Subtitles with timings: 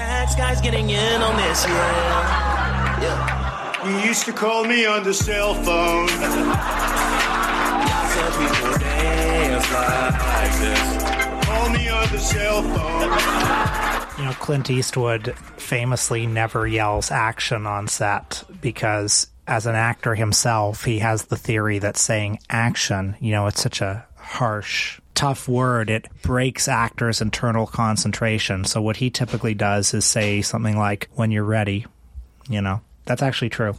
[0.00, 3.02] Tax guys getting in on this, yeah.
[3.02, 3.86] Yeah.
[3.86, 6.08] You used to call me on the cell phone.
[6.08, 6.22] Some
[8.32, 11.04] people dance like this.
[11.46, 14.18] Call me on the cell phone.
[14.18, 20.84] You know, Clint Eastwood famously never yells action on set because, as an actor himself,
[20.84, 25.90] he has the theory that saying action, you know, it's such a harsh, tough word.
[25.90, 28.64] It breaks actors' internal concentration.
[28.64, 31.84] So, what he typically does is say something like, when you're ready,
[32.48, 32.80] you know.
[33.04, 33.74] That's actually true.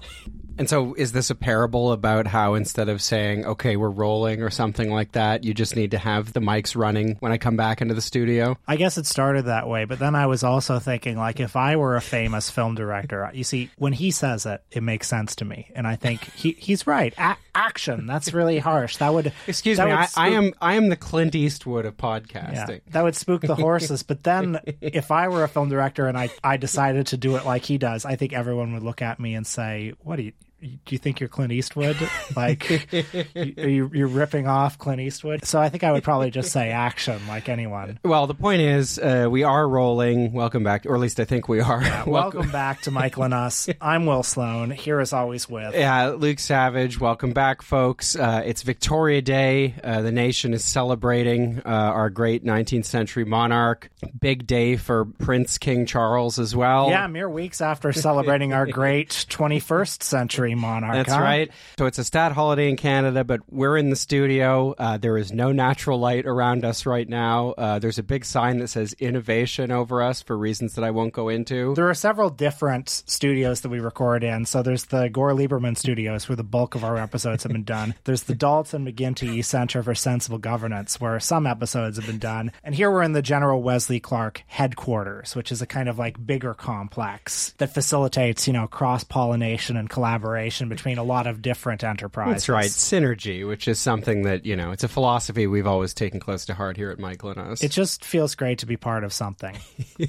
[0.61, 4.51] And so, is this a parable about how instead of saying, okay, we're rolling or
[4.51, 7.81] something like that, you just need to have the mics running when I come back
[7.81, 8.55] into the studio?
[8.67, 11.77] I guess it started that way, but then I was also thinking, like, if I
[11.77, 15.45] were a famous film director, you see, when he says it, it makes sense to
[15.45, 15.71] me.
[15.73, 17.15] And I think he, he's right.
[17.17, 18.97] A- action, that's really harsh.
[18.97, 19.33] That would.
[19.47, 22.81] Excuse that me, would I, I am I am the Clint Eastwood of Yeah, podcasting.
[22.91, 24.03] that would spook the horses.
[24.03, 27.45] But then, if I were a film director and I, I decided to do it
[27.47, 30.33] like he does, I think everyone would look at me and say, "What do you
[30.61, 30.69] do?
[30.89, 31.97] You think you're Clint Eastwood?
[32.35, 32.69] Like,
[33.35, 37.19] you, are ripping off Clint Eastwood?" So I think I would probably just say action,
[37.27, 37.99] like anyone.
[38.03, 40.33] Well, the point is, uh, we are rolling.
[40.33, 41.81] Welcome back, or at least I think we are.
[42.05, 43.69] Welcome back to Michael and Us.
[43.79, 44.71] I'm Will Sloan.
[44.71, 48.15] Here as always with Yeah, Luke Savage, welcome back, folks.
[48.15, 49.75] Uh, it's Victoria Day.
[49.83, 53.89] Uh, the nation is celebrating uh, our great 19th century monarch.
[54.19, 56.89] Big day for Prince King Charles as well.
[56.89, 60.93] Yeah, mere weeks after celebrating our great 21st century monarch.
[60.93, 61.21] That's huh?
[61.21, 61.51] right.
[61.77, 64.73] So it's a stat holiday in Canada, but we're in the studio.
[64.77, 67.51] Uh, there is no natural light around us right now.
[67.51, 71.13] Uh, there's a big sign that says innovation over us for reasons that I won't
[71.13, 71.73] go into.
[71.75, 74.45] There are several different studios that we record in.
[74.45, 77.95] So there's the Gore Lieberman studios where the bulk of our episodes have been done.
[78.03, 82.51] There's the Dalton McGuinty Center for Sensible Governance where some episodes have been done.
[82.63, 86.25] And here we're in the General Wesley Clark headquarters, which is a kind of like
[86.25, 91.83] bigger complex that facilitates, you know, cross pollination and collaboration between a lot of different
[91.83, 92.33] enterprises.
[92.33, 96.19] That's right, synergy, which is something that you know it's a philosophy we've always taken
[96.19, 97.63] close to heart here at Michael and Us.
[97.63, 99.57] It just feels great to be part of something.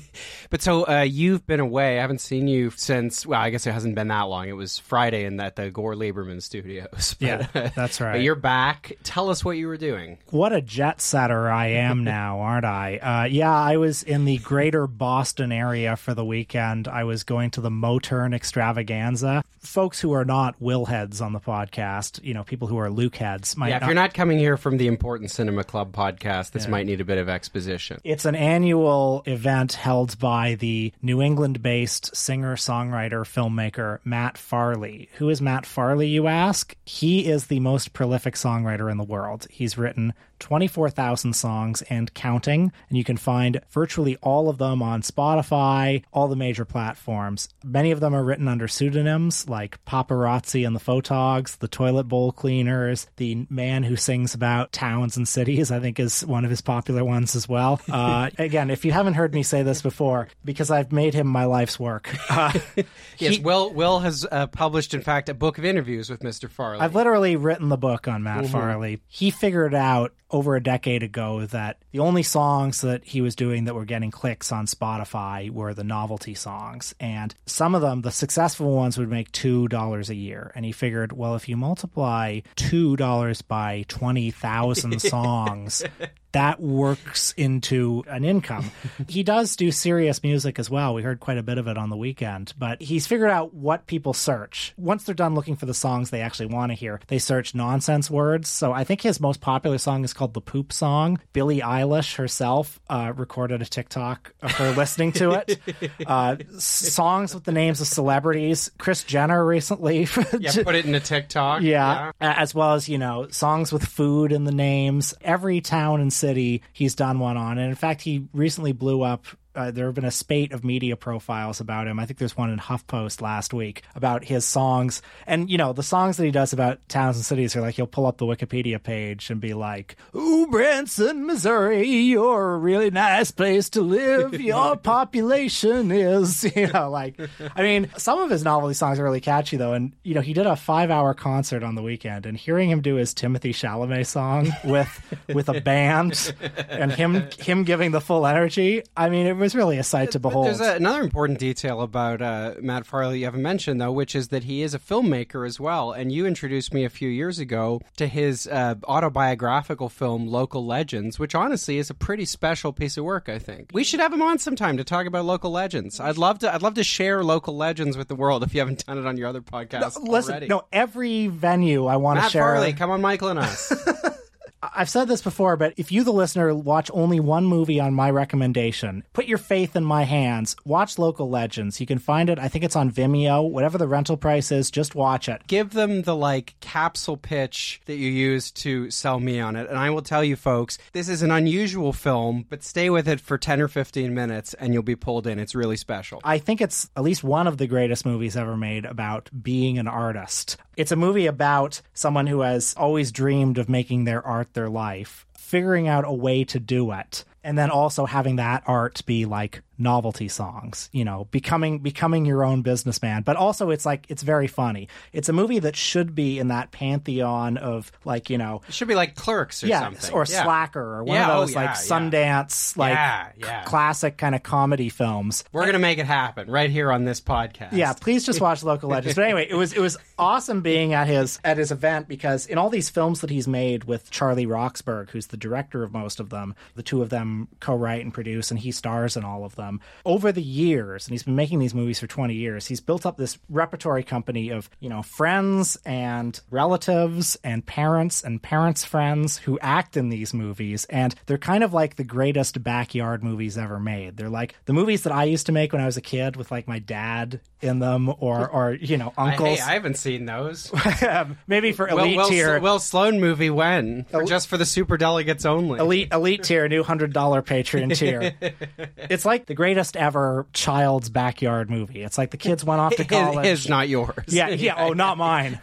[0.50, 1.98] But so uh, you've been away.
[1.98, 3.25] I haven't seen you since.
[3.25, 4.48] Well, I guess it hasn't been that long.
[4.48, 7.16] It was Friday in that the Gore Lieberman Studios.
[7.22, 8.12] But, Yeah, that's right.
[8.12, 8.93] But you're back.
[9.03, 10.19] Tell us what you were doing.
[10.31, 12.97] What a jet setter I am now, aren't I?
[12.99, 16.88] Uh, yeah, I was in the greater Boston area for the weekend.
[16.88, 19.43] I was going to the Motern extravaganza.
[19.60, 23.16] Folks who are not Will heads on the podcast, you know, people who are Luke
[23.16, 26.53] heads, might Yeah, if not- you're not coming here from the Important Cinema Club podcast,
[26.53, 28.00] this might need a bit of exposition.
[28.05, 35.09] It's an annual event held by the New England based singer, songwriter, filmmaker Matt Farley.
[35.15, 36.77] Who is Matt Farley, you ask?
[36.84, 39.47] He is the most prolific songwriter in the world.
[39.50, 45.00] He's written 24,000 songs and counting, and you can find virtually all of them on
[45.03, 47.48] Spotify, all the major platforms.
[47.64, 52.04] Many of them are written under pseudonyms like Papa Razzi and the Photogs, the Toilet
[52.04, 56.50] Bowl Cleaners, the man who sings about towns and cities, I think is one of
[56.50, 57.81] his popular ones as well.
[58.02, 61.44] Uh, again, if you haven't heard me say this before, because I've made him my
[61.44, 62.08] life's work.
[62.28, 62.52] Uh,
[63.19, 66.50] Yes, he- Will Will has uh, published, in fact, a book of interviews with Mr.
[66.50, 66.81] Farley.
[66.81, 69.00] I've literally written the book on Matt Farley.
[69.06, 73.65] He figured out over a decade ago that the only songs that he was doing
[73.65, 76.94] that were getting clicks on Spotify were the novelty songs.
[76.98, 80.53] And some of them, the successful ones, would make $2 a year.
[80.54, 85.84] And he figured, well, if you multiply $2 by 20,000 songs,
[86.32, 88.70] that works into an income.
[89.09, 90.94] he does do serious music as well.
[90.94, 93.87] We heard quite a bit of it on the weekend, but he's figured out what
[93.87, 94.72] people search.
[94.76, 98.10] Once they're done looking for the songs they actually want to hear, they search nonsense
[98.10, 98.49] words.
[98.49, 101.19] So I think his most popular song is called The Poop Song.
[101.33, 105.59] Billie Eilish herself uh, recorded a TikTok of her listening to it.
[106.06, 108.71] Uh, songs with the names of celebrities.
[108.78, 110.06] Kris Jenner recently.
[110.38, 111.62] yeah, put it in a TikTok.
[111.62, 112.11] Yeah.
[112.21, 115.15] A- As well as, you know, songs with food in the names.
[115.22, 117.59] Every town and city he's done one on.
[117.59, 119.27] And in fact, he recently blew up.
[119.54, 121.99] Uh, there have been a spate of media profiles about him.
[121.99, 125.02] I think there's one in HuffPost last week about his songs.
[125.26, 127.87] And, you know, the songs that he does about towns and cities are like he'll
[127.87, 133.31] pull up the Wikipedia page and be like, Ooh, Branson, Missouri, you're a really nice
[133.31, 134.34] place to live.
[134.40, 137.20] Your population is, you know, like,
[137.55, 139.75] I mean, some of his novelty songs are really catchy, though.
[139.75, 142.81] And, you know, he did a five hour concert on the weekend, and hearing him
[142.81, 146.32] do his Timothée Chalamet song with with a band
[146.69, 150.19] and him him giving the full energy, I mean, it was really a sight to
[150.19, 150.47] behold.
[150.47, 154.29] There's a, another important detail about uh, Matt Farley you haven't mentioned, though, which is
[154.29, 155.93] that he is a filmmaker as well.
[155.93, 161.19] And you introduced me a few years ago to his uh, autobiographical film, Local Legends,
[161.19, 163.29] which honestly is a pretty special piece of work.
[163.29, 166.00] I think we should have him on sometime to talk about local legends.
[166.00, 166.55] I'd love to.
[166.55, 168.43] I'd love to share local legends with the world.
[168.43, 170.47] If you haven't done it on your other podcast, Listen, already.
[170.47, 172.43] no, every venue I want to Matt share.
[172.43, 173.73] Farley, come on, Michael and us.
[174.62, 178.11] I've said this before, but if you, the listener, watch only one movie on my
[178.11, 180.55] recommendation, put your faith in my hands.
[180.64, 181.81] Watch Local Legends.
[181.81, 182.38] You can find it.
[182.38, 183.50] I think it's on Vimeo.
[183.50, 185.43] Whatever the rental price is, just watch it.
[185.49, 189.69] give them the like capsule pitch that you use to sell me on it.
[189.69, 193.20] And I will tell you folks, this is an unusual film, but stay with it
[193.20, 195.38] for 10 or 15 minutes and you'll be pulled in.
[195.38, 196.20] It's really special.
[196.23, 199.88] I think it's at least one of the greatest movies ever made about being an
[199.88, 200.56] artist.
[200.74, 205.26] It's a movie about someone who has always dreamed of making their art their life,
[205.36, 209.62] figuring out a way to do it, and then also having that art be like
[209.78, 213.22] novelty songs, you know, becoming becoming your own businessman.
[213.22, 214.88] But also it's like it's very funny.
[215.12, 218.88] It's a movie that should be in that pantheon of like, you know, It should
[218.88, 220.12] be like Clerks or yeah, something.
[220.14, 220.42] or Yeah.
[220.44, 221.98] Slacker or one Yeah, of oh, those like yeah, yeah.
[222.40, 225.44] Sundance like c- classic kind of comedy films.
[225.52, 227.72] We're going to make it happen right here on this podcast.
[227.72, 229.14] Yeah, please just watch Local Legends.
[229.16, 232.58] But anyway, it was it was awesome being at his at his event because in
[232.58, 236.30] all these films that he's made with Charlie Roxburgh, who's the director of most of
[236.30, 239.62] them, the two of them co-write and produce, and he stars in all of them.
[240.05, 243.17] Over the years, and he's been making these movies for twenty years, he's built up
[243.17, 249.59] this repertory company of you know friends and relatives and parents and parents' friends who
[249.61, 254.17] act in these movies, and they're kind of like the greatest backyard movies ever made.
[254.17, 256.50] They're like the movies that I used to make when I was a kid with
[256.50, 259.58] like my dad in them, or or you know I, uncles.
[259.58, 260.70] hey, I haven't seen those.
[261.03, 262.61] Um, maybe for Well, elite well, tier.
[262.61, 264.05] Well, Sloan movie when?
[264.05, 265.81] For, just for the super delegates only.
[265.81, 268.35] elite elite tier, new hundred dollar Patreon tier.
[268.97, 272.02] it's like the greatest ever child's backyard movie.
[272.02, 273.44] It's like the kids went off to college.
[273.44, 274.25] his, not yours.
[274.28, 274.75] yeah, yeah.
[274.78, 275.60] Oh, not mine.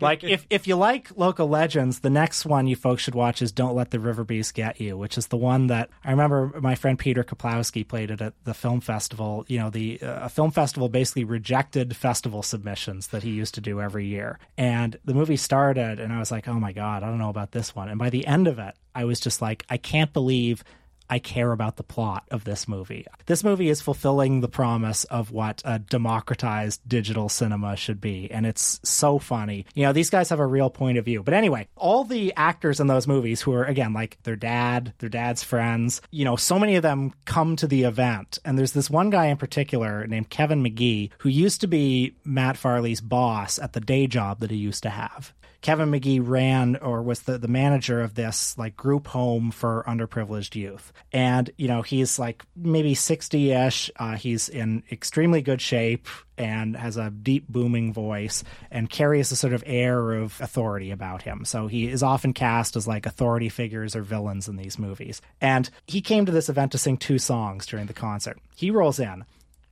[0.00, 3.50] like if if you like local legends, the next one you folks should watch is
[3.50, 6.74] "Don't Let the River Beast Get You," which is the one that I remember my
[6.74, 9.46] friend Peter Kaplowski played it at the film festival.
[9.48, 13.80] You know, the uh, film festival basically rejected festival submissions that he used to do
[13.80, 17.18] every year, and the movie started, and I was like, oh my god, I don't
[17.18, 17.88] know about this one.
[17.88, 20.62] And by the end of it, I was just like, I can't believe
[21.10, 23.06] I care about the plot of this movie.
[23.26, 28.46] This movie is fulfilling the promise of what a democratized digital cinema should be, and
[28.46, 29.66] it's so funny.
[29.74, 31.22] You know, these guys have a real point of view.
[31.22, 35.08] But anyway, all the actors in those movies who are, again, like their dad, their
[35.08, 38.38] dad's friends, you know, so many of them come to the event.
[38.44, 42.56] And there's this one guy in particular named Kevin McGee who used to be Matt
[42.56, 45.32] Farley's boss at the day job that he used to have.
[45.62, 50.54] Kevin McGee ran or was the, the manager of this like group home for underprivileged
[50.54, 50.92] youth.
[51.12, 53.90] And, you know, he's like maybe 60 ish.
[53.96, 56.08] Uh, he's in extremely good shape
[56.38, 61.22] and has a deep booming voice and carries a sort of air of authority about
[61.22, 61.44] him.
[61.44, 65.20] So he is often cast as like authority figures or villains in these movies.
[65.40, 68.38] And he came to this event to sing two songs during the concert.
[68.56, 69.24] He rolls in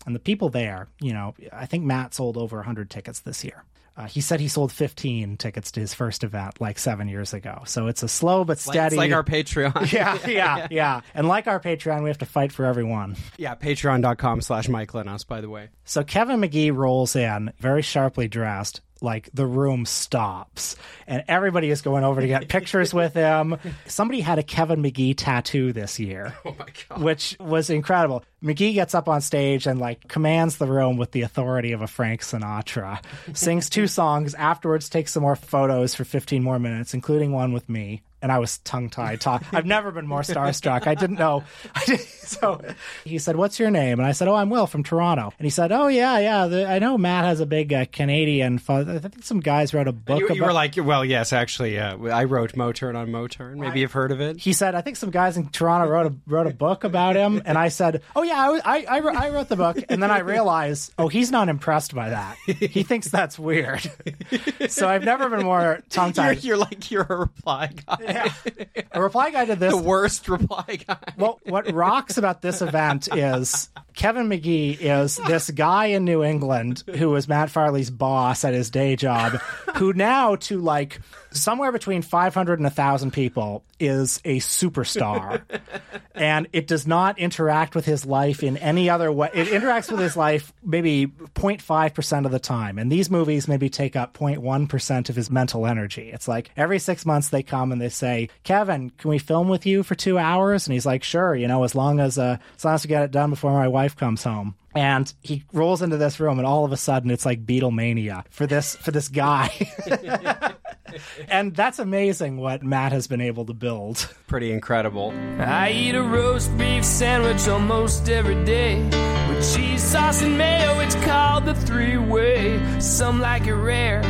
[0.09, 3.65] and the people there, you know, I think Matt sold over 100 tickets this year.
[3.99, 7.63] Uh, he said he sold 15 tickets to his first event like seven years ago.
[7.67, 8.95] So it's a slow but steady.
[8.95, 9.93] It's like our Patreon.
[9.93, 11.01] yeah, yeah, yeah.
[11.15, 13.17] And like our Patreon, we have to fight for everyone.
[13.37, 15.69] yeah, patreon.com slash Mike us, by the way.
[15.85, 18.81] So Kevin McGee rolls in, very sharply dressed.
[19.01, 20.75] Like the room stops,
[21.07, 23.57] and everybody is going over to get pictures with him.
[23.87, 26.35] Somebody had a Kevin McGee tattoo this year.
[26.45, 27.03] Oh my God.
[27.03, 28.25] which was incredible.
[28.43, 31.87] McGee gets up on stage and like commands the room with the authority of a
[31.87, 33.01] Frank Sinatra.
[33.35, 37.69] Sings two songs, afterwards takes some more photos for 15 more minutes, including one with
[37.69, 38.03] me.
[38.21, 39.21] And I was tongue tied.
[39.21, 39.45] Talk.
[39.53, 40.87] I've never been more starstruck.
[40.87, 41.45] I didn't know.
[41.97, 42.61] so
[43.05, 45.51] he said, "What's your name?" And I said, "Oh, I'm Will from Toronto." And he
[45.51, 46.47] said, "Oh yeah, yeah.
[46.47, 48.61] The, I know Matt has a big uh, Canadian.
[48.69, 51.79] I think some guys wrote a book You, about." you were like, well, yes, actually,
[51.79, 53.57] uh, I wrote Motern on Motern.
[53.57, 54.39] Maybe you've heard of it.
[54.39, 57.41] he said, I think some guys in Toronto wrote a wrote a book about him,
[57.45, 58.35] and I said, Oh yeah,
[58.65, 61.49] I I, I, wrote- I wrote the book, and then I realized, oh, he's not
[61.49, 62.37] impressed by that.
[62.47, 63.89] He thinks that's weird.
[64.69, 66.45] so I've never been more tongue You're, tied.
[66.45, 67.97] you're like you're a reply guy.
[68.93, 69.75] A reply guy to this.
[69.75, 70.99] The worst reply guy.
[71.17, 76.85] Well, what rocks about this event is Kevin McGee is this guy in New England
[76.97, 79.33] who was Matt Farley's boss at his day job,
[79.77, 85.43] who now to like somewhere between 500 and 1,000 people is a superstar.
[86.15, 89.31] and it does not interact with his life in any other way.
[89.33, 92.79] It interacts with his life maybe 0.5% of the time.
[92.79, 96.11] And these movies maybe take up 0.1% of his mental energy.
[96.11, 99.67] It's like every six months they come and they say, Kevin, can we film with
[99.67, 100.67] you for two hours?
[100.67, 103.03] And he's like, sure, you know, as long as, uh, as long as we get
[103.03, 106.65] it done before my wife comes home and he rolls into this room and all
[106.65, 109.51] of a sudden it's like Beatlemania for this for this guy.
[111.29, 114.15] and that's amazing what Matt has been able to build.
[114.27, 115.13] Pretty incredible.
[115.39, 118.83] I eat a roast beef sandwich almost every day.
[119.29, 122.81] With cheese, sauce, and mayo, it's called the three way.
[122.81, 124.01] Some like it rare,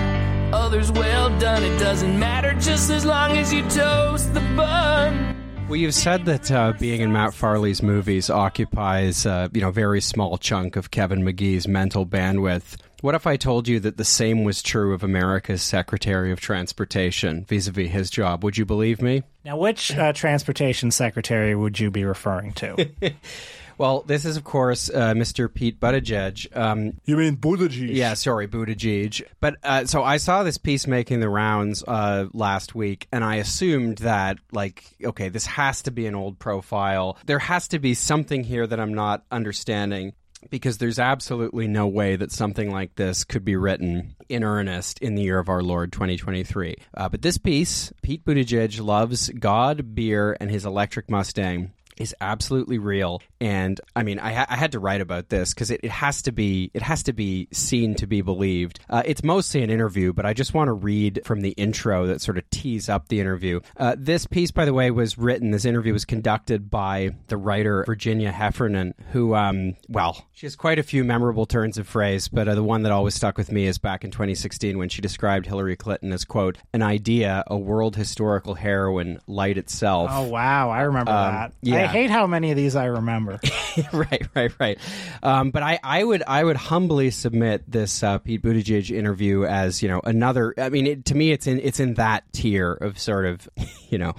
[0.54, 1.62] others well done.
[1.62, 5.34] It doesn't matter just as long as you toast the bun.
[5.68, 9.72] Well, you've said that uh, being in Matt Farley's movies occupies, uh, you know, a
[9.72, 12.78] very small chunk of Kevin McGee's mental bandwidth.
[13.00, 17.44] What if I told you that the same was true of America's Secretary of Transportation
[17.44, 18.42] vis-a-vis his job?
[18.42, 19.22] Would you believe me?
[19.44, 22.90] Now, which uh, transportation secretary would you be referring to?
[23.78, 25.52] Well, this is, of course, uh, Mr.
[25.52, 26.48] Pete Buttigieg.
[26.56, 27.94] Um, You mean Buttigieg?
[27.94, 29.22] yeah, sorry, Buttigieg.
[29.40, 33.36] But uh, so I saw this piece making the rounds uh, last week, and I
[33.36, 37.18] assumed that, like, okay, this has to be an old profile.
[37.26, 40.12] There has to be something here that I'm not understanding.
[40.50, 45.14] Because there's absolutely no way that something like this could be written in earnest in
[45.14, 46.76] the year of our Lord 2023.
[46.94, 52.78] Uh, but this piece, Pete Buttigieg loves God, beer, and his electric Mustang is absolutely
[52.78, 55.90] real and i mean i, ha- I had to write about this because it, it
[55.90, 59.70] has to be it has to be seen to be believed uh, it's mostly an
[59.70, 63.08] interview but i just want to read from the intro that sort of tees up
[63.08, 67.10] the interview uh, this piece by the way was written this interview was conducted by
[67.28, 71.86] the writer virginia heffernan who um, well she has quite a few memorable turns of
[71.86, 74.88] phrase but uh, the one that always stuck with me is back in 2016 when
[74.88, 80.28] she described hillary clinton as quote an idea a world historical heroine light itself oh,
[80.28, 80.70] wow.
[80.70, 81.52] I remember that.
[81.62, 81.87] yeah.
[81.87, 83.40] I hate how many of these I remember.
[83.92, 84.78] right, right, right.
[85.22, 89.82] Um, but I, I would, I would humbly submit this uh, Pete Buttigieg interview as
[89.82, 90.54] you know another.
[90.58, 93.48] I mean, it, to me, it's in, it's in that tier of sort of,
[93.88, 94.14] you know,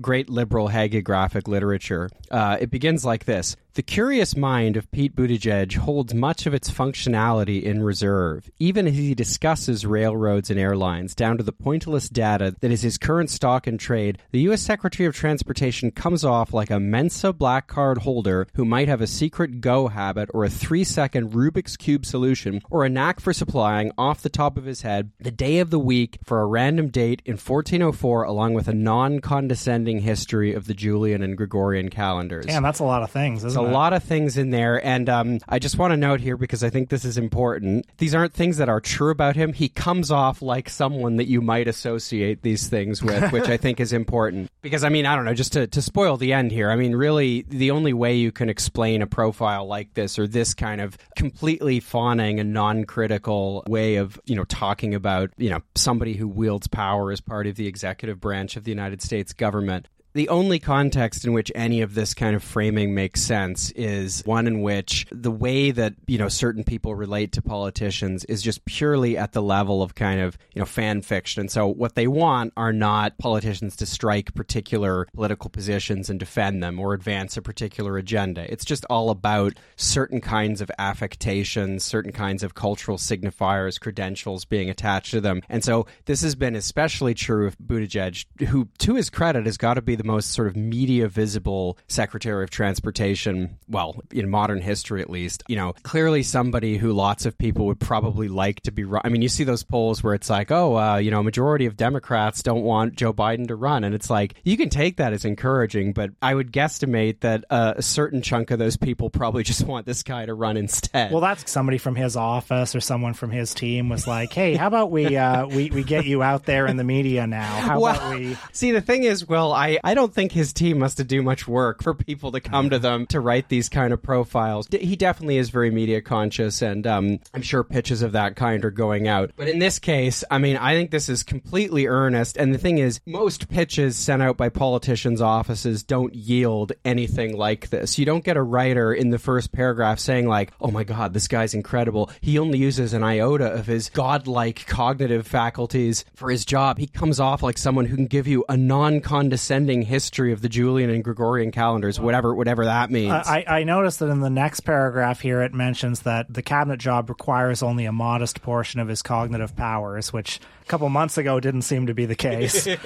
[0.00, 2.10] great liberal hagiographic literature.
[2.30, 3.56] Uh, it begins like this.
[3.74, 8.94] The curious mind of Pete Buttigieg holds much of its functionality in reserve, even as
[8.94, 13.66] he discusses railroads and airlines, down to the pointless data that is his current stock
[13.66, 14.18] in trade.
[14.30, 14.62] The U.S.
[14.62, 19.08] Secretary of Transportation comes off like a Mensa black card holder who might have a
[19.08, 23.90] secret go habit or a three second Rubik's Cube solution or a knack for supplying
[23.98, 27.22] off the top of his head the day of the week for a random date
[27.24, 32.62] in 1404, along with a non condescending history of the Julian and Gregorian calendars Damn,
[32.62, 33.63] that's a lot of things, isn't it?
[33.64, 36.70] Lot of things in there and um, i just want to note here because i
[36.70, 39.52] think this is important these aren't things that are true about him.
[39.52, 43.80] He comes off like someone that you might associate these things with which i think
[43.80, 44.50] is important.
[44.62, 46.94] Because i mean i don't know just to, to spoil the end here i mean
[46.94, 50.96] really the only way you can explain a profile like this or this kind of
[51.16, 56.66] completely fawning and non-critical way of you know talking about you know somebody who wields
[56.66, 61.24] power as part of the executive branch of the united states government the only context
[61.24, 65.30] in which any of this kind of framing makes sense is one in which the
[65.30, 69.82] way that you know certain people relate to politicians is just purely at the level
[69.82, 71.40] of kind of you know fan fiction.
[71.40, 76.62] And so what they want are not politicians to strike particular political positions and defend
[76.62, 78.50] them or advance a particular agenda.
[78.50, 84.70] It's just all about certain kinds of affectations certain kinds of cultural signifiers credentials being
[84.70, 85.42] attached to them.
[85.48, 89.74] And so this has been especially true of Buttigieg who to his credit has got
[89.74, 95.00] to be the most sort of media visible Secretary of Transportation, well, in modern history
[95.00, 95.42] at least.
[95.48, 99.02] You know, clearly somebody who lots of people would probably like to be run.
[99.04, 101.66] I mean, you see those polls where it's like, oh, uh, you know, a majority
[101.66, 103.84] of Democrats don't want Joe Biden to run.
[103.84, 107.74] And it's like, you can take that as encouraging, but I would guesstimate that uh,
[107.76, 111.12] a certain chunk of those people probably just want this guy to run instead.
[111.12, 114.66] Well, that's somebody from his office or someone from his team was like, "Hey, how
[114.66, 117.42] about we uh, we we get you out there in the media now?
[117.42, 120.78] How well, about we?" see, the thing is, Will, I, I don't think his team
[120.78, 123.92] must have do much work for people to come to them to write these kind
[123.92, 124.66] of profiles.
[124.66, 128.64] D- He definitely is very media conscious, and um, I'm sure pitches of that kind
[128.64, 129.32] are going out.
[129.36, 132.36] But in this case, I mean, I think this is completely earnest.
[132.36, 137.70] And the thing is, most pitches sent out by politicians' offices don't yield anything like
[137.70, 137.98] this.
[137.98, 141.28] You don't get a writer in the first paragraph saying, like, oh my God, this
[141.28, 142.10] guy's incredible.
[142.20, 146.78] He only uses an iota of his godlike cognitive faculties for his job.
[146.78, 150.48] He comes off like someone who can give you a non condescending history of the
[150.48, 153.12] Julian and Gregorian calendars, whatever whatever that means.
[153.12, 157.08] I, I noticed that in the next paragraph here, it mentions that the cabinet job
[157.08, 161.62] requires only a modest portion of his cognitive powers, which a couple months ago didn't
[161.62, 162.66] seem to be the case.
[162.66, 162.76] yeah,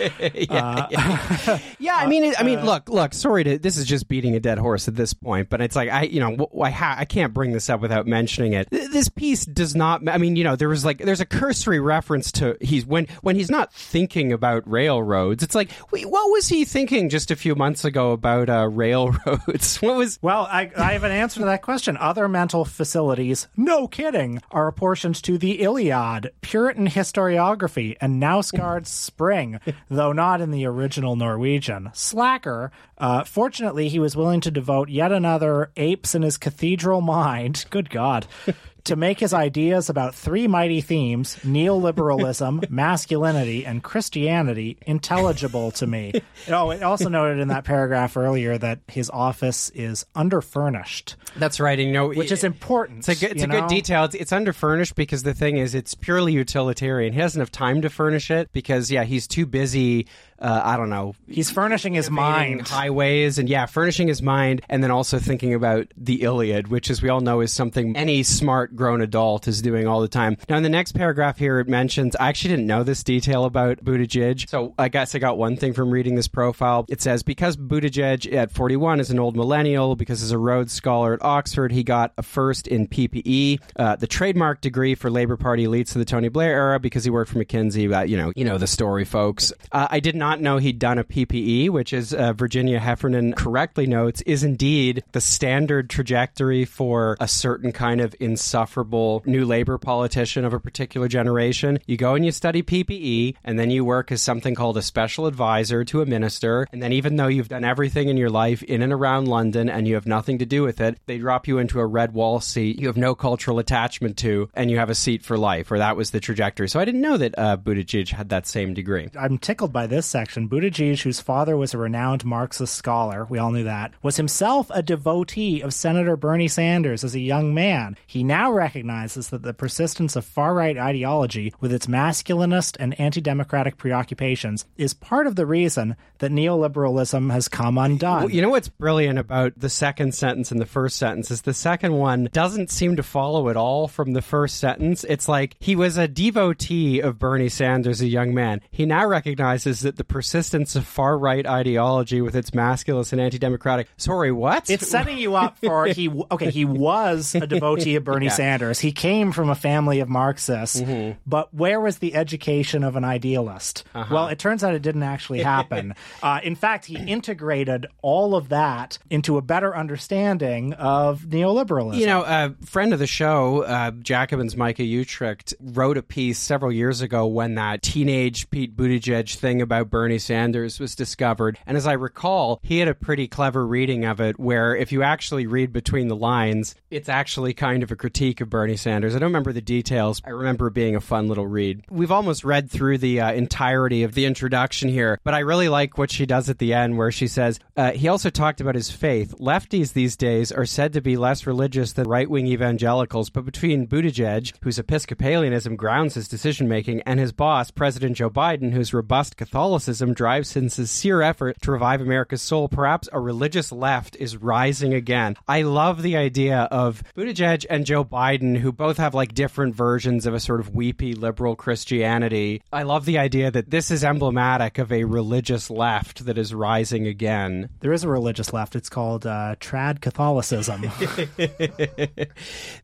[0.51, 1.59] uh, yeah.
[1.79, 3.15] yeah, I mean, it, I mean, look, look.
[3.15, 5.89] Sorry to this is just beating a dead horse at this point, but it's like
[5.91, 8.71] I, you know, I ha- I can't bring this up without mentioning it.
[8.71, 10.09] Th- This piece does not.
[10.09, 13.37] I mean, you know, there was like there's a cursory reference to he's when when
[13.37, 15.43] he's not thinking about railroads.
[15.43, 19.79] It's like, wait, what was he thinking just a few months ago about uh, railroads?
[19.89, 21.97] What was Well, I, I have an answer to that question.
[21.97, 29.61] Other mental facilities, no kidding, are apportioned to the Iliad, Puritan historiography, and Knausgaard's Spring,
[29.89, 31.91] though not in the original Norwegian.
[31.95, 37.65] Slacker, uh, fortunately, he was willing to devote yet another apes in his cathedral mind.
[37.71, 38.27] Good God.
[38.85, 46.13] To make his ideas about three mighty themes neoliberalism, masculinity, and Christianity intelligible to me.
[46.49, 51.79] Oh, it also noted in that paragraph earlier that his office is underfurnished, that's right?
[51.79, 53.01] And you know, which is important.
[53.01, 54.05] It's a good, it's a good detail.
[54.05, 57.13] It's, it's underfurnished because the thing is, it's purely utilitarian.
[57.13, 60.07] He doesn't have time to furnish it because, yeah, he's too busy.
[60.41, 61.15] Uh, I don't know.
[61.29, 62.69] He's furnishing his mind.
[62.69, 67.03] highways and yeah, furnishing his mind, and then also thinking about the Iliad, which, as
[67.03, 70.37] we all know, is something any smart grown adult is doing all the time.
[70.49, 73.85] Now, in the next paragraph here, it mentions I actually didn't know this detail about
[73.85, 76.87] Buttigieg, so I guess I got one thing from reading this profile.
[76.89, 81.15] It says because Buttigieg at 41 is an old millennial, because as a Rhodes Scholar
[81.15, 85.67] at Oxford, he got a first in PPE, uh, the trademark degree for Labour Party
[85.67, 87.93] elites of the Tony Blair era, because he worked for McKinsey.
[87.93, 89.53] Uh, you know, you know the story, folks.
[89.73, 93.87] Uh, I did not know he'd done a PPE, which, as uh, Virginia Heffernan correctly
[93.87, 100.45] notes, is indeed the standard trajectory for a certain kind of insufferable new labor politician
[100.45, 101.79] of a particular generation.
[101.87, 105.27] You go and you study PPE, and then you work as something called a special
[105.27, 106.67] advisor to a minister.
[106.73, 109.87] And then, even though you've done everything in your life in and around London and
[109.87, 112.79] you have nothing to do with it, they drop you into a red wall seat
[112.79, 115.71] you have no cultural attachment to, and you have a seat for life.
[115.71, 116.69] Or that was the trajectory.
[116.69, 119.09] So I didn't know that uh, Buttigieg had that same degree.
[119.19, 120.49] I'm tickled by this section.
[120.49, 124.83] Buttigieg, whose father was a renowned Marxist scholar, we all knew that, was himself a
[124.83, 127.97] devotee of Senator Bernie Sanders as a young man.
[128.07, 133.21] He now recognizes that the persistence of far right ideology, with its masculinist and anti
[133.21, 138.23] democratic preoccupations, is part of the reason that neoliberalism has come undone.
[138.23, 141.55] Well, you know what's brilliant about the second sentence and the first sentence is the
[141.55, 145.05] second one doesn't seem to follow at all from the first sentence.
[145.05, 148.61] It's like he was a devotee of Bernie Sanders, as a young man.
[148.71, 153.39] He now recognizes that the persistence of far right ideology with its masculinist and anti
[153.39, 153.89] democratic.
[153.97, 154.69] Sorry, what?
[154.71, 156.09] It's setting you up for he.
[156.31, 158.33] Okay, he was a devotee of Bernie Yeah.
[158.33, 158.79] Sanders.
[158.81, 160.83] He came from a family of Marxists,
[161.27, 163.85] but where was the education of an idealist?
[163.95, 165.95] Well, it turns out it didn't actually happen.
[166.23, 171.97] uh, in fact, he integrated all of that into a better understanding of neoliberalism.
[171.99, 176.73] You know, a friend of the show, uh, Jacobin's Micah Uetricht, wrote a piece several
[176.73, 181.59] years ago when that teenage Pete Buttigieg thing about Bernie Sanders was discovered.
[181.67, 185.03] And as I recall, he had a pretty clever reading of it where if you
[185.03, 189.17] actually read between the lines, it's actually kind of a critique of Bernie Sanders.
[189.17, 190.23] I don't remember the details.
[190.25, 191.83] I remember it being a fun little read.
[191.91, 195.99] We've almost read through the uh, entirety of the introduction here, but I really like
[195.99, 198.93] what she does at the end where she says, uh, he also talked about his
[198.93, 199.35] faith.
[199.41, 203.89] Lefties these days are said to be less religious than right wing evangelicals, but between
[203.89, 209.37] Buttigieg, whose Episcopalianism grounds his decision making, and his boss, President Joe Biden, whose robust
[209.37, 214.95] Catholicism drives his sincere effort to revive America's soul, perhaps a religious left is rising
[214.95, 215.37] again.
[215.47, 220.27] I love the idea of Buttigieg and Joe Biden, who both have like different versions
[220.27, 222.63] of a sort of weepy liberal Christianity.
[222.73, 227.07] I love the idea that this is emblematic of a religious left that is rising
[227.07, 227.71] again.
[227.81, 228.77] there is a religious left.
[228.77, 230.85] It's called uh, trad Catholicism.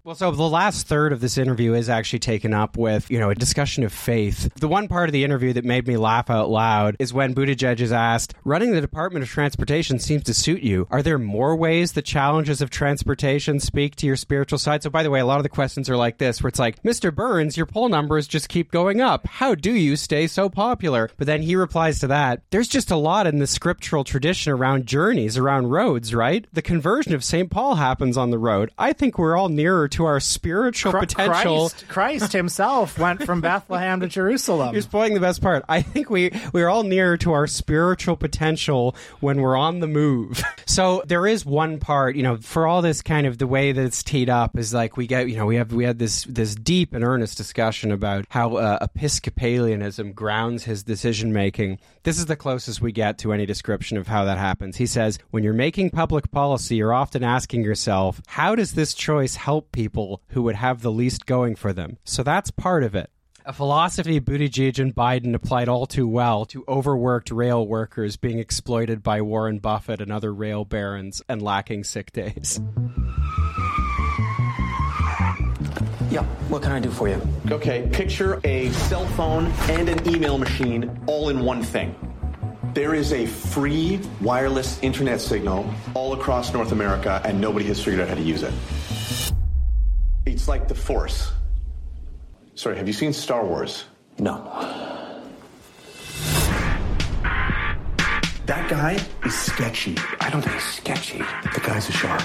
[0.05, 3.31] Well, so the last third of this interview is actually taken up with, you know,
[3.31, 4.53] a discussion of faith.
[4.57, 7.81] The one part of the interview that made me laugh out loud is when Buttigieg
[7.81, 10.87] is asked, running the Department of Transportation seems to suit you.
[10.91, 14.83] Are there more ways the challenges of transportation speak to your spiritual side?
[14.83, 16.83] So, by the way, a lot of the questions are like this, where it's like,
[16.83, 17.15] Mr.
[17.15, 19.27] Burns, your poll numbers just keep going up.
[19.27, 21.11] How do you stay so popular?
[21.17, 24.87] But then he replies to that, there's just a lot in the scriptural tradition around
[24.87, 26.47] journeys, around roads, right?
[26.53, 27.51] The conversion of St.
[27.51, 28.71] Paul happens on the road.
[28.79, 31.69] I think we're all nearer to our spiritual Chr- potential.
[31.69, 34.73] Christ, Christ himself went from Bethlehem to Jerusalem.
[34.73, 35.65] You're spoiling the best part.
[35.69, 39.87] I think we we're all all nearer to our spiritual potential when we're on the
[39.87, 40.43] move.
[40.67, 43.85] So there is one part, you know, for all this kind of the way that
[43.85, 46.57] it's teed up is like we get, you know, we have we had this this
[46.57, 51.79] deep and earnest discussion about how uh, Episcopalianism grounds his decision making.
[52.03, 54.77] This is the closest we get to any description of how that happens.
[54.77, 59.37] He says, when you're making public policy, you're often asking yourself, how does this choice
[59.37, 61.99] help people who would have the least going for them?
[62.05, 63.11] So that's part of it.
[63.47, 69.03] A philosophy Buttigieg and Biden applied all too well to overworked rail workers being exploited
[69.03, 72.59] by Warren Buffett and other rail barons and lacking sick days.
[76.11, 77.21] Yeah, what can I do for you?
[77.51, 81.95] Okay, picture a cell phone and an email machine all in one thing.
[82.73, 88.01] There is a free wireless internet signal all across North America, and nobody has figured
[88.01, 88.55] out how to use it.
[90.25, 91.31] It's like the Force.
[92.55, 93.85] Sorry, have you seen Star Wars?
[94.19, 94.37] No.
[98.47, 99.97] That guy is sketchy.
[100.21, 101.19] I don't think he's sketchy.
[101.19, 102.23] The guy's a shark.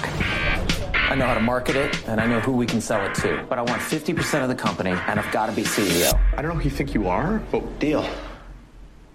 [1.10, 3.44] I know how to market it, and I know who we can sell it to.
[3.48, 6.12] But I want 50% of the company, and I've got to be CEO.
[6.36, 8.08] I don't know who you think you are, but Deal.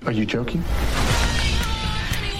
[0.05, 0.63] are you joking?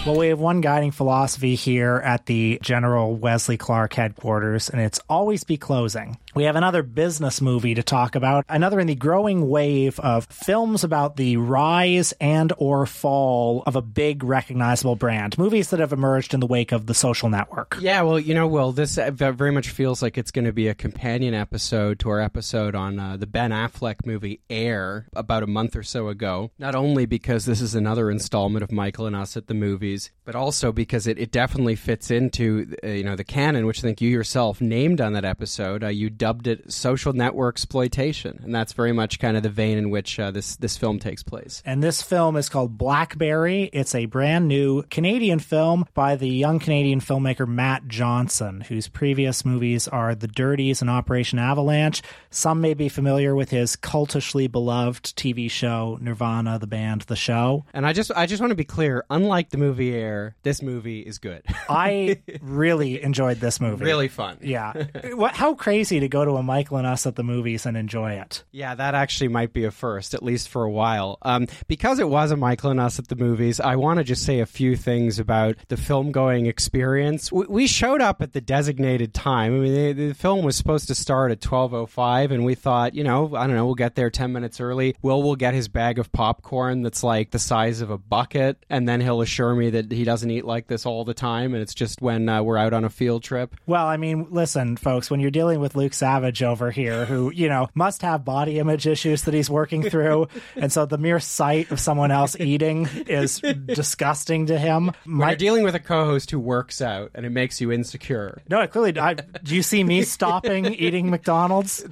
[0.05, 4.99] Well, we have one guiding philosophy here at the General Wesley Clark headquarters, and it's
[5.09, 6.19] always be closing.
[6.35, 10.83] We have another business movie to talk about, another in the growing wave of films
[10.83, 16.35] about the rise and or fall of a big recognizable brand, movies that have emerged
[16.35, 17.77] in the wake of the social network.
[17.79, 20.67] Yeah, well, you know, Will, this uh, very much feels like it's going to be
[20.67, 25.47] a companion episode to our episode on uh, the Ben Affleck movie Air about a
[25.47, 26.51] month or so ago.
[26.59, 30.35] Not only because this is another installment of Michael and Us at the movies, but
[30.35, 34.01] also because it, it definitely fits into uh, you know the canon, which I think
[34.01, 35.83] you yourself named on that episode.
[35.83, 39.77] Uh, you dubbed it social network exploitation, and that's very much kind of the vein
[39.77, 41.61] in which uh, this this film takes place.
[41.65, 43.69] And this film is called Blackberry.
[43.73, 49.45] It's a brand new Canadian film by the young Canadian filmmaker Matt Johnson, whose previous
[49.45, 52.01] movies are The Dirties and Operation Avalanche.
[52.29, 57.65] Some may be familiar with his cultishly beloved TV show Nirvana, the band, the show.
[57.73, 61.01] And I just I just want to be clear, unlike the movie Air, this movie
[61.01, 61.43] is good.
[61.69, 63.83] I really enjoyed this movie.
[63.83, 64.37] really fun.
[64.41, 64.73] Yeah.
[65.13, 68.13] what, how crazy to go to a Michael and Us at the movies and enjoy
[68.13, 68.43] it.
[68.51, 71.17] Yeah, that actually might be a first, at least for a while.
[71.21, 74.23] Um, because it was a Michael and Us at the movies, I want to just
[74.23, 77.31] say a few things about the film going experience.
[77.31, 79.55] We, we showed up at the designated time.
[79.55, 83.03] I mean, the, the film was supposed to start at 12.05, and we thought, you
[83.03, 84.95] know, I don't know, we'll get there 10 minutes early.
[85.01, 88.87] Will will get his bag of popcorn that's like the size of a bucket, and
[88.87, 91.73] then he'll assure me that he doesn't eat like this all the time, and it's
[91.73, 93.55] just when uh, we're out on a field trip.
[93.65, 97.49] Well, I mean, listen, folks, when you're dealing with Luke Savage over here, who, you
[97.49, 101.71] know, must have body image issues that he's working through, and so the mere sight
[101.71, 104.87] of someone else eating is disgusting to him.
[105.05, 108.41] When My- you're dealing with a co-host who works out, and it makes you insecure.
[108.49, 111.85] no, I clearly, I, do you see me stopping eating McDonald's?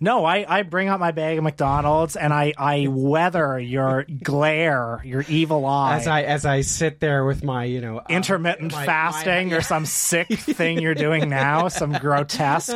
[0.00, 5.00] No, I, I bring out my bag of McDonald's and I, I weather your glare,
[5.04, 5.96] your evil eye.
[5.96, 9.52] As I as I sit there with my you know uh, intermittent my- my- fasting
[9.52, 12.74] or some sick thing you're doing now, some grotesque,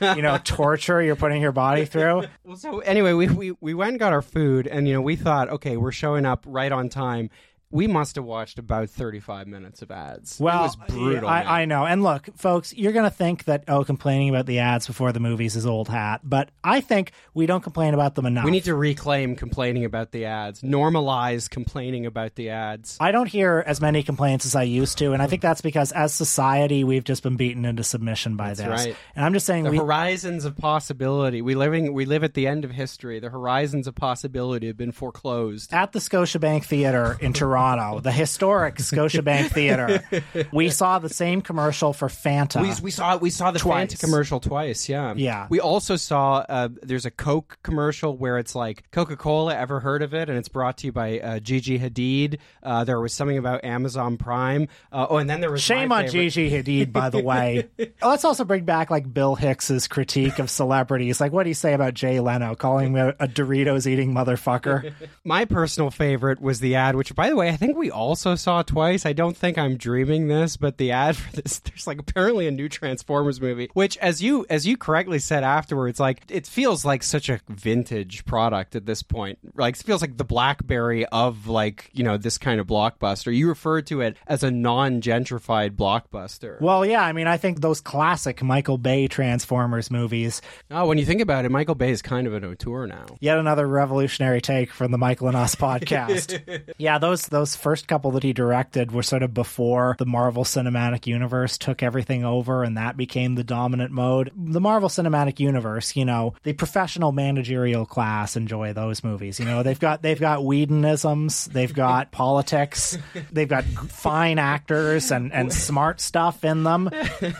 [0.00, 2.24] you know, torture you're putting your body through.
[2.44, 5.16] Well, so anyway, we, we we went and got our food, and you know we
[5.16, 7.30] thought, okay, we're showing up right on time.
[7.74, 10.38] We must have watched about thirty-five minutes of ads.
[10.38, 11.28] Well, it was brutal.
[11.28, 11.84] I, I know.
[11.84, 15.18] And look, folks, you're going to think that, oh, complaining about the ads before the
[15.18, 16.20] movies is old hat.
[16.22, 18.44] But I think we don't complain about them enough.
[18.44, 22.96] we need to reclaim complaining about the ads, normalize complaining about the ads.
[23.00, 25.90] I don't hear as many complaints as I used to, and I think that's because
[25.90, 28.66] as society we've just been beaten into submission by this.
[28.66, 28.96] right.
[29.16, 31.42] And I'm just saying The we horizons of possibility.
[31.42, 33.18] We living we live at the end of history.
[33.18, 35.72] The horizons of possibility have been foreclosed.
[35.72, 37.63] at the Scotiabank Theater in Toronto,
[38.02, 40.04] the historic Scotiabank Theater,
[40.52, 42.60] we saw the same commercial for Fanta.
[42.62, 43.94] We, we saw we saw the Twice.
[43.94, 44.88] Fanta commercial twice.
[44.88, 45.46] Yeah, Yeah.
[45.50, 49.54] We also saw uh, there's a Coke commercial where it's like Coca Cola.
[49.54, 50.28] Ever heard of it?
[50.28, 52.38] And it's brought to you by uh, Gigi Hadid.
[52.62, 54.68] Uh, there was something about Amazon Prime.
[54.92, 57.68] Uh, oh, and then there was Shame on favorite- Gigi Hadid, by the way.
[58.02, 61.20] Let's also bring back like Bill Hicks's critique of celebrities.
[61.20, 64.92] Like, what do you say about Jay Leno calling him a, a Doritos eating motherfucker?
[65.24, 68.34] My personal favorite was the ad, which by the way way, I think we also
[68.34, 69.06] saw twice.
[69.06, 72.50] I don't think I'm dreaming this, but the ad for this, there's like apparently a
[72.50, 77.02] new Transformers movie, which as you as you correctly said afterwards, like it feels like
[77.02, 79.38] such a vintage product at this point.
[79.54, 83.34] Like it feels like the BlackBerry of like you know this kind of blockbuster.
[83.34, 86.60] You referred to it as a non-gentrified blockbuster.
[86.60, 91.04] Well, yeah, I mean, I think those classic Michael Bay Transformers movies, oh, when you
[91.04, 93.06] think about it, Michael Bay is kind of an auteur now.
[93.20, 96.72] yet another revolutionary take from the Michael and Us podcast.
[96.78, 101.06] yeah, those those first couple that he directed were sort of before the Marvel Cinematic
[101.06, 104.30] Universe took everything over and that became the dominant mode.
[104.36, 109.40] The Marvel Cinematic Universe, you know, the professional managerial class enjoy those movies.
[109.40, 112.96] You know, they've got they've got Whedonisms, they've got politics,
[113.32, 116.88] they've got fine actors and and smart stuff in them,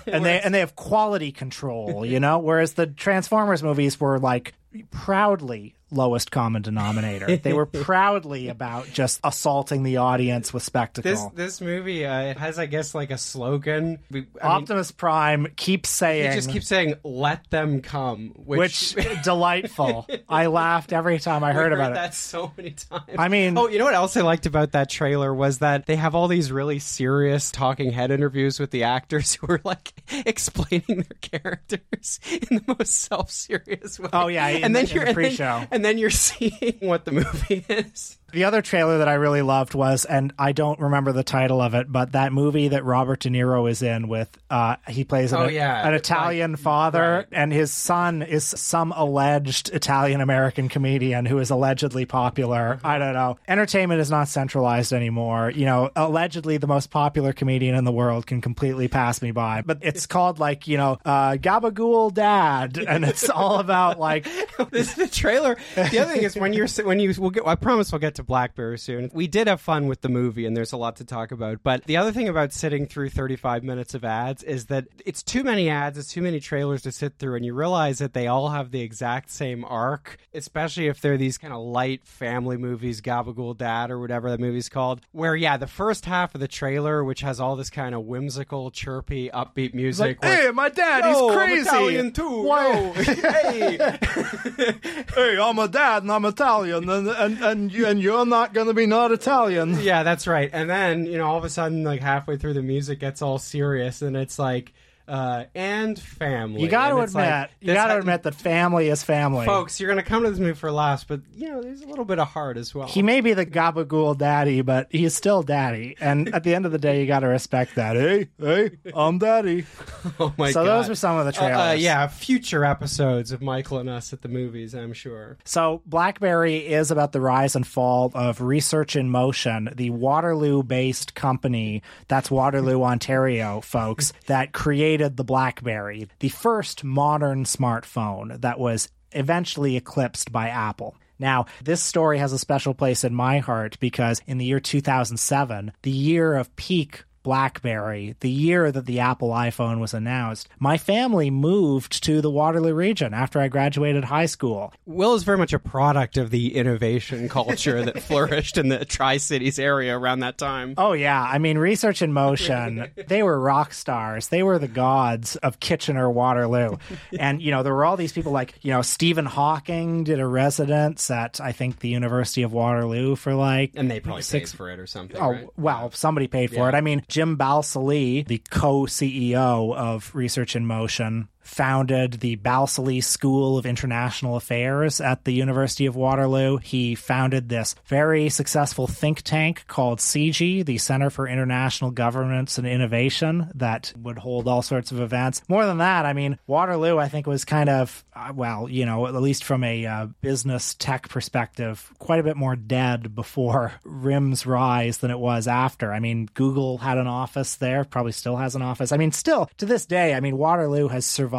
[0.07, 2.05] and they and they have quality control.
[2.05, 4.55] You know, whereas the Transformers movies were like
[4.91, 7.37] proudly lowest common denominator.
[7.37, 11.11] they were proudly about just assaulting the audience with spectacle.
[11.11, 13.99] This this movie uh, it has, I guess, like a slogan.
[14.11, 14.27] We, I mean,
[14.63, 20.07] Optimus Prime keeps saying, he just keeps saying "Let them come," which, which delightful.
[20.29, 21.95] I laughed every time I heard we about it.
[21.95, 23.05] that so many times.
[23.19, 25.97] I mean- oh, you know what else I liked about that trailer was that they
[25.97, 29.93] have all these really serious talking head interviews with the actors who are like
[30.27, 32.21] explaining their characters
[32.51, 34.09] in the most self-serious way.
[34.13, 35.67] Oh, yeah, in and then the- you're the and then- pre-show.
[35.75, 38.19] And then you're seeing what the movie is.
[38.35, 41.75] The other trailer that I really loved was, and I don't remember the title of
[41.75, 45.41] it, but that movie that Robert De Niro is in with, uh, he plays an,
[45.43, 45.87] Oh, yeah.
[45.87, 47.27] an Italian Like- father, right.
[47.31, 52.81] and his son is some alleged Italian American comedian who is allegedly popular.
[52.83, 53.37] I don't know.
[53.47, 55.51] Entertainment is not centralized anymore.
[55.51, 59.63] You know, allegedly the most popular comedian in the world can completely pass me by,
[59.65, 64.27] but it's called like, you know, uh, Gabagool Dad, and it's all about like,
[64.71, 65.57] this is the trailer.
[65.77, 67.47] The other thing is when you're when you we'll get.
[67.47, 69.11] I promise we'll get to Blackberry soon.
[69.13, 71.63] We did have fun with the movie, and there's a lot to talk about.
[71.63, 75.45] But the other thing about sitting through 35 minutes of ads is that it's too
[75.45, 75.99] many ads.
[75.99, 78.81] It's too many trailers to sit through, and you realize that they all have the
[78.81, 80.19] exact same arc.
[80.35, 84.69] Especially if they're these kind of light family movies, Gabagool Dad or whatever that movie's
[84.69, 85.01] called.
[85.13, 88.71] Where yeah, the first half of the trailer, which has all this kind of whimsical,
[88.71, 90.23] chirpy, upbeat music.
[90.23, 91.61] where- hey, my dad, he's I'm crazy.
[91.69, 92.43] Italian too.
[92.43, 93.79] Why- hey.
[95.15, 98.67] hey, I'm a dad and I'm Italian, and and and, you, and you're not going
[98.69, 99.81] to be not Italian.
[99.81, 100.51] Yeah, that's right.
[100.53, 103.39] And then, you know, all of a sudden, like halfway through the music gets all
[103.39, 104.73] serious and it's like,
[105.07, 106.63] uh, and family.
[106.63, 109.45] You got to admit, like, you got to admit that family is family.
[109.47, 111.87] Folks, you're going to come to this movie for laughs, but, you know, there's a
[111.87, 112.87] little bit of heart as well.
[112.87, 115.97] He may be the gabagool daddy, but he's still daddy.
[116.01, 117.97] And at the end of the day, you got to respect that.
[117.97, 119.67] Hey, hey, I'm daddy.
[120.21, 120.71] oh my so God.
[120.79, 121.57] those were some of the Uh, trailers.
[121.73, 125.37] uh, yeah, future episodes of Michael and us at the movies, I'm sure.
[125.45, 131.83] So BlackBerry is about the rise and fall of Research in Motion, the Waterloo-based company
[132.09, 139.77] that's Waterloo, Ontario, folks, that created the BlackBerry, the first modern smartphone that was eventually
[139.77, 140.97] eclipsed by Apple.
[141.19, 145.73] Now, this story has a special place in my heart because in the year 2007,
[145.83, 151.31] the year of peak BlackBerry, the year that the Apple iPhone was announced, my family
[151.31, 154.73] moved to the Waterloo region after I graduated high school.
[154.87, 159.17] Will is very much a product of the innovation culture that flourished in the Tri
[159.17, 160.75] Cities area around that time.
[160.79, 164.29] Oh yeah, I mean Research in Motion, they were rock stars.
[164.29, 166.77] They were the gods of Kitchener Waterloo.
[167.19, 170.27] And you know, there were all these people like, you know, Stephen Hawking did a
[170.27, 174.57] residence at I think the University of Waterloo for like And they probably six paid
[174.57, 175.17] for it or something.
[175.17, 175.49] Oh, right?
[175.57, 176.75] well, somebody paid for it.
[176.75, 183.67] I mean, Jim Balsillie, the co-CEO of Research in Motion, founded the Balsillie School of
[183.67, 186.57] International Affairs at the University of Waterloo.
[186.57, 192.67] He founded this very successful think tank called CIGI, the Center for International Governance and
[192.67, 195.43] Innovation, that would hold all sorts of events.
[195.49, 199.07] More than that, I mean, Waterloo, I think, was kind of, uh, well, you know,
[199.07, 204.47] at least from a uh, business tech perspective, quite a bit more dead before RIM's
[204.47, 205.93] rise than it was after.
[205.93, 208.93] I mean, Google had an office there, probably still has an office.
[208.93, 211.34] I mean, still to this day, I mean, Waterloo has survived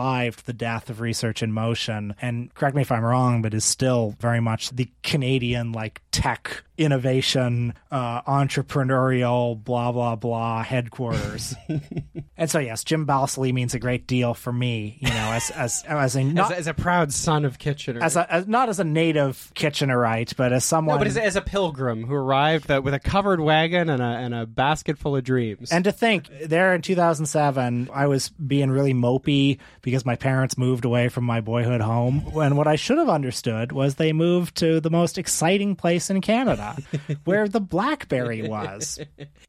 [0.46, 4.16] the death of Research in Motion, and correct me if I'm wrong, but is still
[4.20, 11.56] very much the Canadian like tech innovation, uh, entrepreneurial, blah blah blah headquarters.
[12.38, 14.98] and so, yes, Jim Balsillie means a great deal for me.
[15.02, 18.02] You know, as as as a not as, a, as a proud son of Kitchener.
[18.02, 20.96] as a as, not as a native Kitchenerite, but as someone.
[20.96, 24.34] no, but as, as a pilgrim who arrived with a covered wagon and a, and
[24.34, 25.72] a basket full of dreams.
[25.74, 30.86] And to think, there in 2007, I was being really mopey because my parents moved
[30.86, 32.26] away from my boyhood home.
[32.36, 36.16] And what I should have understood was they moved to the most exciting place place
[36.16, 36.76] in Canada
[37.24, 39.00] where the BlackBerry was.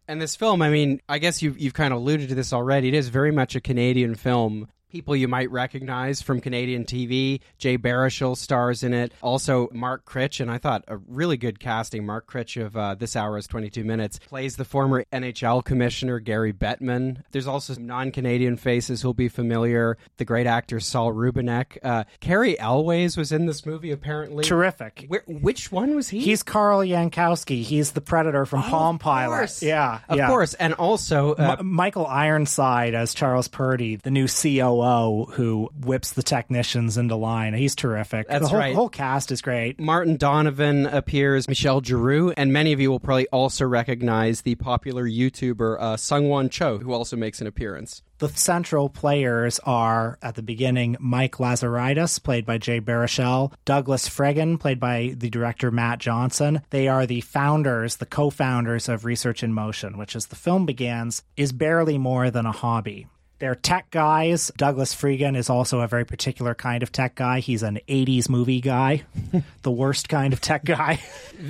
[0.08, 2.88] And this film, I mean, I guess you've, you've kind of alluded to this already.
[2.88, 7.40] It is very much a Canadian film people you might recognize from Canadian TV.
[7.58, 9.12] Jay Baruchel stars in it.
[9.20, 12.06] Also, Mark Critch, and I thought a really good casting.
[12.06, 16.54] Mark Critch of uh, This Hour is 22 Minutes plays the former NHL commissioner Gary
[16.54, 17.22] Bettman.
[17.30, 19.98] There's also some non Canadian faces who'll be familiar.
[20.16, 21.76] The great actor Saul Rubinek.
[21.82, 24.44] Uh, Cary Elwes was in this movie, apparently.
[24.44, 25.04] Terrific.
[25.08, 26.20] Where, which one was he?
[26.20, 27.62] He's Carl Yankowski.
[27.62, 29.36] He's the predator from Oh, Palm of Pilot.
[29.36, 29.62] course.
[29.62, 30.28] Yeah, Of yeah.
[30.28, 30.54] course.
[30.54, 36.22] And also, uh, M- Michael Ironside as Charles Purdy, the new COO who whips the
[36.22, 37.54] technicians into line.
[37.54, 38.28] He's terrific.
[38.28, 38.74] That's the whole, right.
[38.74, 39.80] whole cast is great.
[39.80, 45.04] Martin Donovan appears, Michelle Giroux, and many of you will probably also recognize the popular
[45.04, 48.02] YouTuber uh, Sungwon Cho, who also makes an appearance.
[48.18, 54.58] The central players are at the beginning Mike Lazaridis, played by Jay Baruchel, Douglas Fregin,
[54.58, 56.62] played by the director Matt Johnson.
[56.70, 60.64] They are the founders, the co founders of Research in Motion, which, as the film
[60.64, 63.06] begins, is barely more than a hobby.
[63.38, 64.50] They're tech guys.
[64.56, 67.40] Douglas Fregin is also a very particular kind of tech guy.
[67.40, 69.02] He's an 80s movie guy,
[69.62, 71.00] the worst kind of tech guy.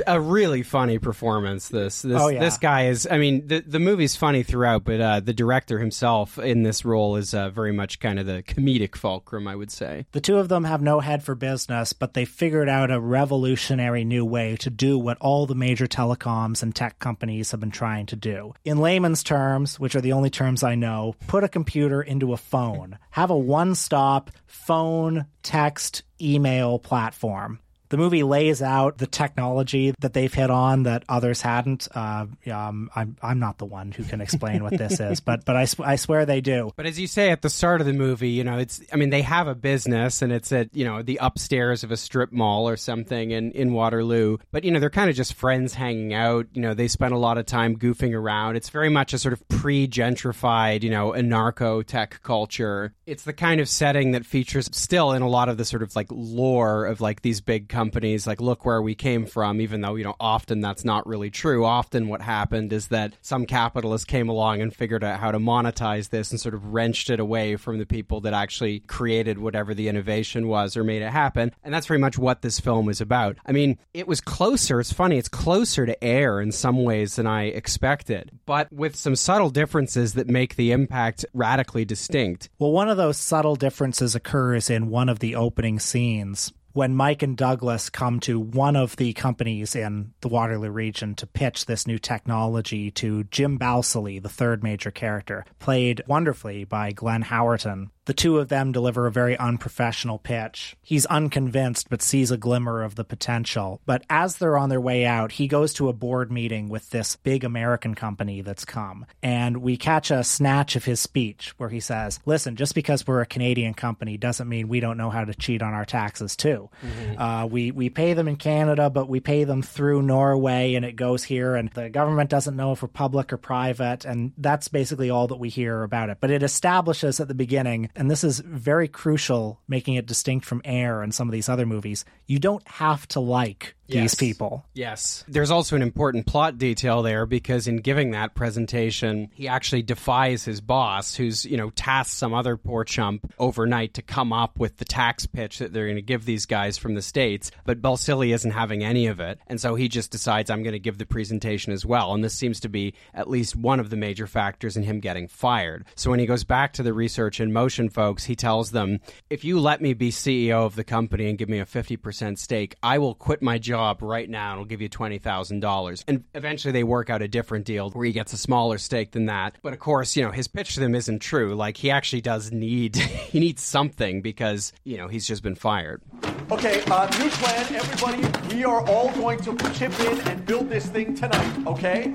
[0.07, 1.69] A really funny performance.
[1.69, 2.41] This this Oh, yeah.
[2.41, 3.07] this guy is.
[3.09, 7.15] I mean, the the movie's funny throughout, but uh, the director himself in this role
[7.17, 10.07] is uh, very much kind of the comedic fulcrum, I would say.
[10.11, 14.05] The two of them have no head for business, but they figured out a revolutionary
[14.05, 18.07] new way to do what all the major telecoms and tech companies have been trying
[18.07, 18.55] to do.
[18.65, 22.37] In layman's terms, which are the only terms I know, put a computer into a
[22.39, 22.99] phone.
[23.11, 27.61] Have a one stop phone, text, email platform.
[27.89, 31.89] The movie lays out the technology that they've hit on that others hadn't.
[31.95, 35.57] Uh, um, I'm I'm not the one who can explain what this is, but but
[35.57, 36.71] I, sw- I swear they do.
[36.77, 39.11] But as you say at the start of the movie, you know, it's I mean
[39.11, 42.69] they have a business and it's at, you know, the upstairs of a strip mall
[42.69, 44.39] or something in in Waterloo.
[44.51, 47.19] But you know, they're kind of just friends hanging out, you know, they spend a
[47.19, 48.57] lot of time goofing around.
[48.57, 52.95] It's very much a sort of pre-gentrified, you know, anarcho tech culture.
[53.07, 55.95] It's the kind of setting that features still in a lot of the sort of
[55.95, 59.97] like lore of like these big companies like look where we came from even though
[59.97, 61.63] you know often that's not really true.
[61.63, 66.09] Often what happened is that some capitalist came along and figured out how to monetize
[66.09, 69.89] this and sort of wrenched it away from the people that actually created whatever the
[69.89, 71.53] innovation was or made it happen.
[71.63, 73.37] And that's very much what this film is about.
[73.45, 77.27] I mean it was closer it's funny it's closer to air in some ways than
[77.27, 82.49] i expected but with some subtle differences that make the impact radically distinct.
[82.59, 87.23] Well, one of those subtle differences occurs in one of the opening scenes when Mike
[87.23, 91.87] and Douglas come to one of the companies in the Waterloo region to pitch this
[91.87, 97.89] new technology to Jim Balsillie, the third major character, played wonderfully by Glenn Howerton.
[98.07, 100.77] The two of them deliver a very unprofessional pitch.
[100.81, 103.81] He's unconvinced but sees a glimmer of the potential.
[103.85, 107.17] But as they're on their way out, he goes to a board meeting with this
[107.17, 109.07] big American company that's come.
[109.23, 113.21] And we catch a snatch of his speech where he says, Listen, just because we're
[113.21, 116.71] a Canadian company doesn't mean we don't know how to cheat on our taxes too.
[117.19, 120.95] Uh, we, we pay them in Canada, but we pay them through Norway and it
[120.95, 121.57] goes here.
[121.57, 124.05] And the government doesn't know if we're public or private.
[124.05, 126.19] And that's basically all that we hear about it.
[126.21, 130.63] But it establishes at the beginning and this is very crucial, making it distinct from
[130.65, 132.05] Air and some of these other movies.
[132.27, 134.03] You don't have to like Yes.
[134.03, 134.65] these people.
[134.75, 135.25] Yes.
[135.29, 140.45] There's also an important plot detail there because in giving that presentation, he actually defies
[140.45, 144.79] his boss, who's, you know, tasked some other poor chump overnight to come up with
[144.79, 147.51] the tax pitch that they're going to give these guys from the States.
[147.65, 149.39] But Balsillie isn't having any of it.
[149.47, 152.13] And so he just decides, I'm going to give the presentation as well.
[152.13, 155.29] And this seems to be at least one of the major factors in him getting
[155.29, 155.85] fired.
[155.95, 159.45] So when he goes back to the research in motion folks, he tells them, if
[159.45, 162.99] you let me be CEO of the company and give me a 50% stake, I
[162.99, 166.05] will quit my job right now and will give you $20,000.
[166.09, 169.27] And eventually they work out a different deal where he gets a smaller stake than
[169.27, 169.57] that.
[169.63, 171.55] But of course, you know, his pitch to them isn't true.
[171.55, 176.03] Like he actually does need, he needs something because, you know, he's just been fired.
[176.51, 178.55] Okay, uh, new plan, everybody.
[178.55, 182.15] We are all going to chip in and build this thing tonight, okay?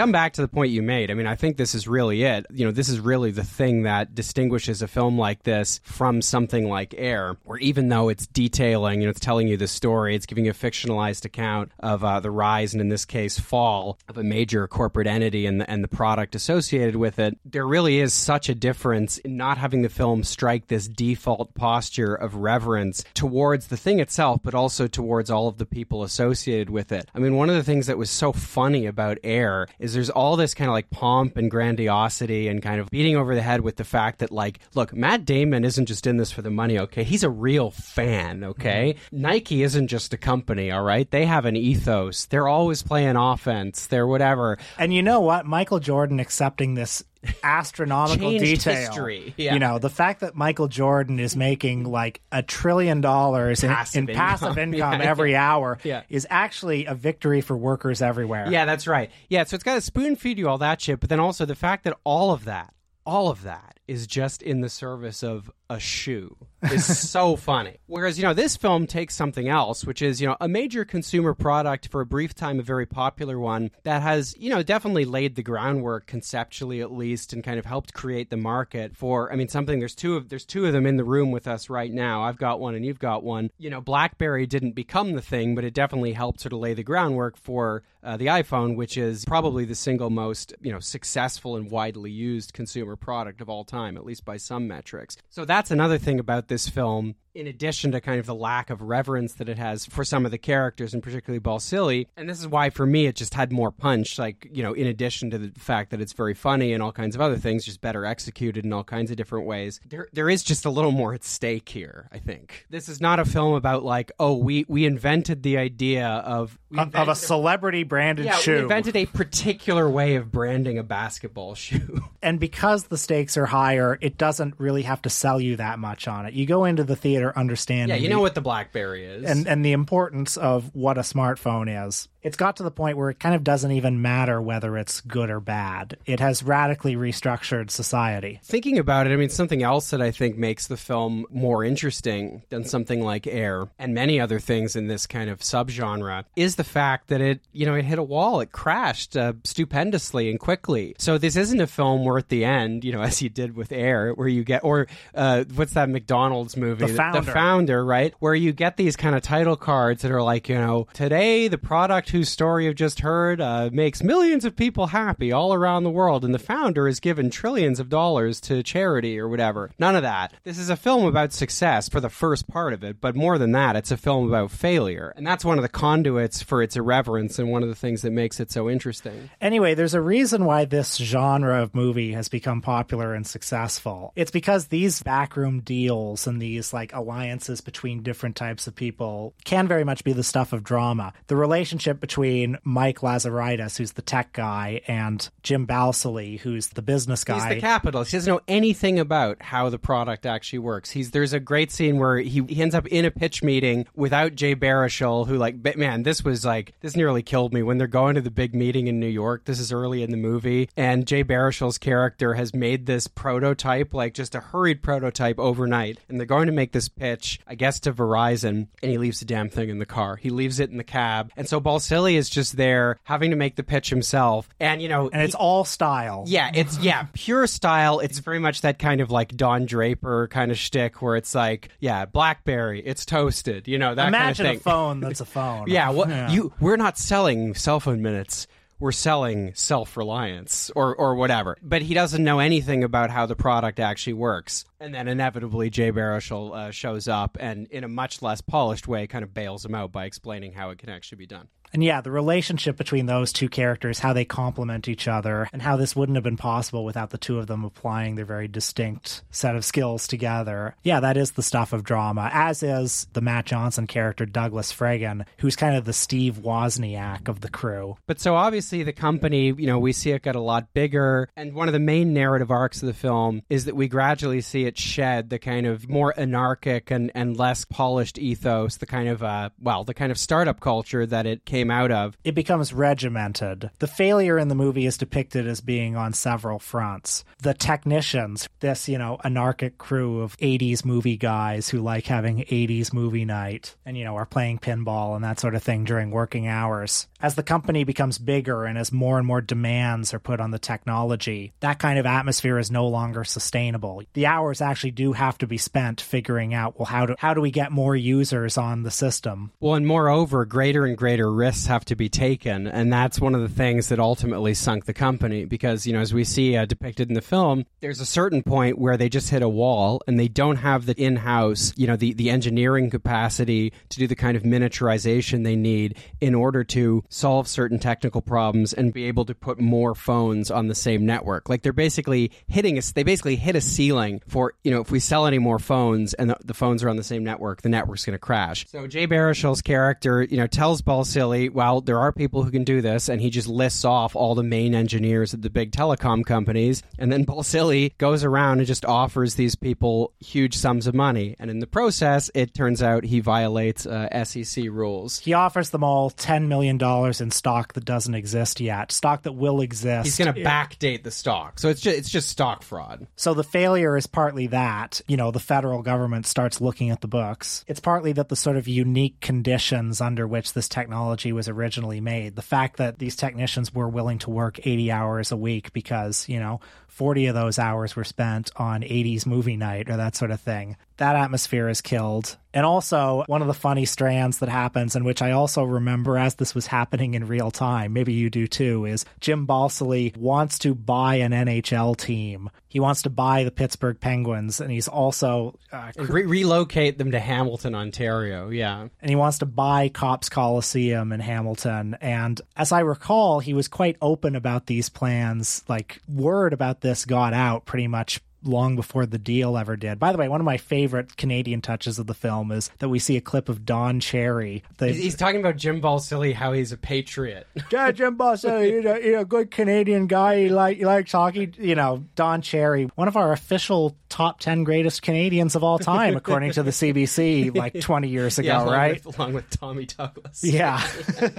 [0.00, 2.46] Come back to the point you made, I mean, I think this is really it.
[2.50, 6.66] You know, this is really the thing that distinguishes a film like this from something
[6.70, 10.24] like Air, where even though it's detailing, you know, it's telling you the story, it's
[10.24, 14.16] giving you a fictionalized account of uh, the rise and, in this case, fall of
[14.16, 17.36] a major corporate entity and the, and the product associated with it.
[17.44, 22.14] There really is such a difference in not having the film strike this default posture
[22.14, 26.90] of reverence towards the thing itself, but also towards all of the people associated with
[26.90, 27.10] it.
[27.14, 30.10] I mean, one of the things that was so funny about Air is is there's
[30.10, 33.60] all this kind of like pomp and grandiosity and kind of beating over the head
[33.60, 36.78] with the fact that like look matt damon isn't just in this for the money
[36.78, 37.04] okay?
[37.04, 38.94] He's a real fan okay?
[39.06, 39.20] Mm-hmm.
[39.20, 41.10] nike isn't just a company all right?
[41.10, 42.26] They have an ethos.
[42.26, 43.86] They're always playing offense.
[43.86, 44.58] They're whatever.
[44.78, 45.46] And you know what?
[45.46, 47.02] Michael jordan accepting this
[47.42, 48.74] astronomical detail.
[48.74, 49.34] History.
[49.36, 49.54] Yeah.
[49.54, 54.08] You know, the fact that Michael Jordan is making like a trillion dollars in, passive
[54.08, 55.52] in passive income, yeah, every yeah.
[55.52, 55.78] hour
[56.08, 58.46] is actually a victory for workers everywhere.
[58.50, 59.10] Yeah, that's right.
[59.28, 61.54] Yeah, so it's got to spoon feed you all that shit, but then also the
[61.54, 62.72] fact that all of that,
[63.04, 67.78] all of that is just in the service of a shoe is so funny.
[67.86, 71.34] Whereas, you know, this film takes something else, which is, you know, a major consumer
[71.34, 75.36] product for a brief time, a very popular one that has, you know, definitely laid
[75.36, 79.48] the groundwork conceptually at least and kind of helped create the market for I mean
[79.48, 82.22] something there's two of there's two of them in the room with us right now.
[82.22, 83.50] I've got one and you've got one.
[83.58, 86.82] You know, BlackBerry didn't become the thing, but it definitely helped sort of lay the
[86.82, 91.70] groundwork for uh, the iPhone, which is probably the single most, you know, successful and
[91.70, 95.16] widely used consumer product of all time, at least by some metrics.
[95.28, 98.82] So that's another thing about this film in addition to kind of the lack of
[98.82, 102.06] reverence that it has for some of the characters and particularly Balsillie.
[102.16, 104.86] And this is why for me it just had more punch, like, you know, in
[104.86, 107.80] addition to the fact that it's very funny and all kinds of other things, just
[107.80, 109.80] better executed in all kinds of different ways.
[109.88, 112.66] There there is just a little more at stake here, I think.
[112.70, 117.08] This is not a film about like, oh, we we invented the idea of of
[117.08, 118.54] a celebrity branded yeah, shoe.
[118.54, 122.04] We invented a particular way of branding a basketball shoe.
[122.22, 126.08] and because the stakes are higher, it doesn't really have to sell you that much
[126.08, 126.34] on it.
[126.34, 127.96] You go into the theater understanding.
[127.96, 131.86] Yeah, you know what the BlackBerry is, and and the importance of what a smartphone
[131.86, 135.00] is it's got to the point where it kind of doesn't even matter whether it's
[135.00, 135.96] good or bad.
[136.04, 138.40] It has radically restructured society.
[138.44, 142.42] Thinking about it, I mean, something else that I think makes the film more interesting
[142.50, 146.64] than something like Air and many other things in this kind of subgenre is the
[146.64, 148.40] fact that it, you know, it hit a wall.
[148.40, 150.94] It crashed uh, stupendously and quickly.
[150.98, 153.72] So this isn't a film where at the end, you know, as you did with
[153.72, 156.86] Air, where you get, or uh, what's that McDonald's movie?
[156.86, 157.26] The Founder.
[157.26, 158.14] The Founder, right?
[158.18, 161.58] Where you get these kind of title cards that are like, you know, today the
[161.58, 165.90] product whose story you've just heard uh, makes millions of people happy all around the
[165.90, 169.70] world, and the founder is given trillions of dollars to charity or whatever.
[169.78, 170.32] None of that.
[170.44, 173.52] This is a film about success for the first part of it, but more than
[173.52, 175.12] that, it's a film about failure.
[175.16, 178.10] And that's one of the conduits for its irreverence and one of the things that
[178.10, 179.30] makes it so interesting.
[179.40, 184.12] Anyway, there's a reason why this genre of movie has become popular and successful.
[184.16, 189.66] It's because these backroom deals and these like alliances between different types of people can
[189.66, 191.12] very much be the stuff of drama.
[191.26, 197.24] The relationship between Mike Lazaridis, who's the tech guy, and Jim Balsillie, who's the business
[197.24, 197.34] guy.
[197.34, 198.10] He's the capitalist.
[198.10, 200.90] He doesn't know anything about how the product actually works.
[200.90, 204.34] He's there's a great scene where he, he ends up in a pitch meeting without
[204.34, 208.14] Jay Baruchel, who like man, this was like this nearly killed me when they're going
[208.14, 209.44] to the big meeting in New York.
[209.44, 214.14] This is early in the movie, and Jay Baruchel's character has made this prototype, like
[214.14, 217.92] just a hurried prototype overnight, and they're going to make this pitch, I guess, to
[217.92, 220.16] Verizon, and he leaves the damn thing in the car.
[220.16, 223.56] He leaves it in the cab, and so Balsillie is just there having to make
[223.56, 224.48] the pitch himself.
[224.58, 226.24] And, you know, and it's he, all style.
[226.26, 228.00] Yeah, it's, yeah, pure style.
[228.00, 231.70] It's very much that kind of like Don Draper kind of shtick where it's like,
[231.80, 234.70] yeah, Blackberry, it's toasted, you know, that Imagine kind of thing.
[234.72, 235.64] a phone that's a phone.
[235.68, 236.30] yeah, well, yeah.
[236.30, 238.46] you, we're not selling cell phone minutes
[238.80, 241.56] we're selling self reliance or, or whatever.
[241.62, 244.64] But he doesn't know anything about how the product actually works.
[244.80, 249.06] And then inevitably, Jay Baruchel uh, shows up and, in a much less polished way,
[249.06, 251.48] kind of bails him out by explaining how it can actually be done.
[251.72, 255.76] And yeah, the relationship between those two characters, how they complement each other, and how
[255.76, 259.54] this wouldn't have been possible without the two of them applying their very distinct set
[259.54, 260.74] of skills together.
[260.82, 265.26] Yeah, that is the stuff of drama, as is the Matt Johnson character, Douglas Fregin,
[265.38, 267.96] who's kind of the Steve Wozniak of the crew.
[268.06, 271.28] But so obviously, the company, you know, we see it get a lot bigger.
[271.36, 274.64] And one of the main narrative arcs of the film is that we gradually see
[274.64, 279.22] it shed the kind of more anarchic and, and less polished ethos, the kind of,
[279.22, 282.16] uh, well, the kind of startup culture that it came came out of.
[282.24, 283.70] It becomes regimented.
[283.78, 287.24] The failure in the movie is depicted as being on several fronts.
[287.42, 292.92] The technicians, this, you know, anarchic crew of 80s movie guys who like having 80s
[292.92, 296.46] movie night and, you know, are playing pinball and that sort of thing during working
[296.46, 297.06] hours.
[297.22, 300.58] As the company becomes bigger and as more and more demands are put on the
[300.58, 304.02] technology, that kind of atmosphere is no longer sustainable.
[304.14, 307.42] The hours actually do have to be spent figuring out, well, how do, how do
[307.42, 309.52] we get more users on the system?
[309.60, 313.42] Well, and moreover, greater and greater risks have to be taken, and that's one of
[313.42, 315.44] the things that ultimately sunk the company.
[315.44, 318.78] Because you know, as we see uh, depicted in the film, there's a certain point
[318.78, 322.14] where they just hit a wall, and they don't have the in-house, you know, the
[322.14, 327.46] the engineering capacity to do the kind of miniaturization they need in order to solve
[327.46, 331.48] certain technical problems and be able to put more phones on the same network.
[331.48, 332.92] Like they're basically hitting us.
[332.92, 336.30] They basically hit a ceiling for you know if we sell any more phones and
[336.30, 338.66] the, the phones are on the same network, the network's going to crash.
[338.68, 342.80] So Jay Baruchel's character, you know, tells Balsillie, well, there are people who can do
[342.80, 346.82] this, and he just lists off all the main engineers at the big telecom companies,
[346.98, 351.50] and then Balsillie goes around and just offers these people huge sums of money, and
[351.50, 355.18] in the process, it turns out he violates uh, SEC rules.
[355.18, 356.78] He offers them all $10 million
[357.20, 360.04] in stock that doesn't exist yet, stock that will exist.
[360.04, 363.06] He's going to backdate the stock, so it's just it's just stock fraud.
[363.16, 367.08] So the failure is partly that, you know, the federal government starts looking at the
[367.08, 367.64] books.
[367.66, 372.36] It's partly that the sort of unique conditions under which this technology was originally made,
[372.36, 376.40] the fact that these technicians were willing to work 80 hours a week because, you
[376.40, 376.60] know,
[376.90, 380.76] 40 of those hours were spent on 80s movie night or that sort of thing.
[380.98, 382.36] That atmosphere is killed.
[382.52, 386.34] And also, one of the funny strands that happens, and which I also remember as
[386.34, 390.74] this was happening in real time, maybe you do too, is Jim Balsillie wants to
[390.74, 392.50] buy an NHL team.
[392.70, 397.18] He wants to buy the Pittsburgh Penguins, and he's also uh, Re- relocate them to
[397.18, 398.48] Hamilton, Ontario.
[398.48, 398.86] Yeah.
[399.00, 401.96] and he wants to buy Copps Coliseum in Hamilton.
[402.00, 405.64] And as I recall, he was quite open about these plans.
[405.68, 409.98] Like, word about this got out pretty much long before the deal ever did.
[409.98, 412.98] By the way, one of my favorite Canadian touches of the film is that we
[412.98, 414.62] see a clip of Don Cherry.
[414.78, 417.46] The, He's, he's talking about Jim Balsillie, how he's a patriot.
[417.70, 420.42] yeah, Jim Balsillie, a, he's a good Canadian guy.
[420.42, 421.52] He, like, he likes hockey.
[421.58, 426.16] You know, Don Cherry, one of our official top 10 greatest Canadians of all time,
[426.16, 429.04] according to the CBC like 20 years ago, yeah, along right?
[429.04, 430.42] With, along with Tommy Douglas.
[430.44, 430.86] Yeah.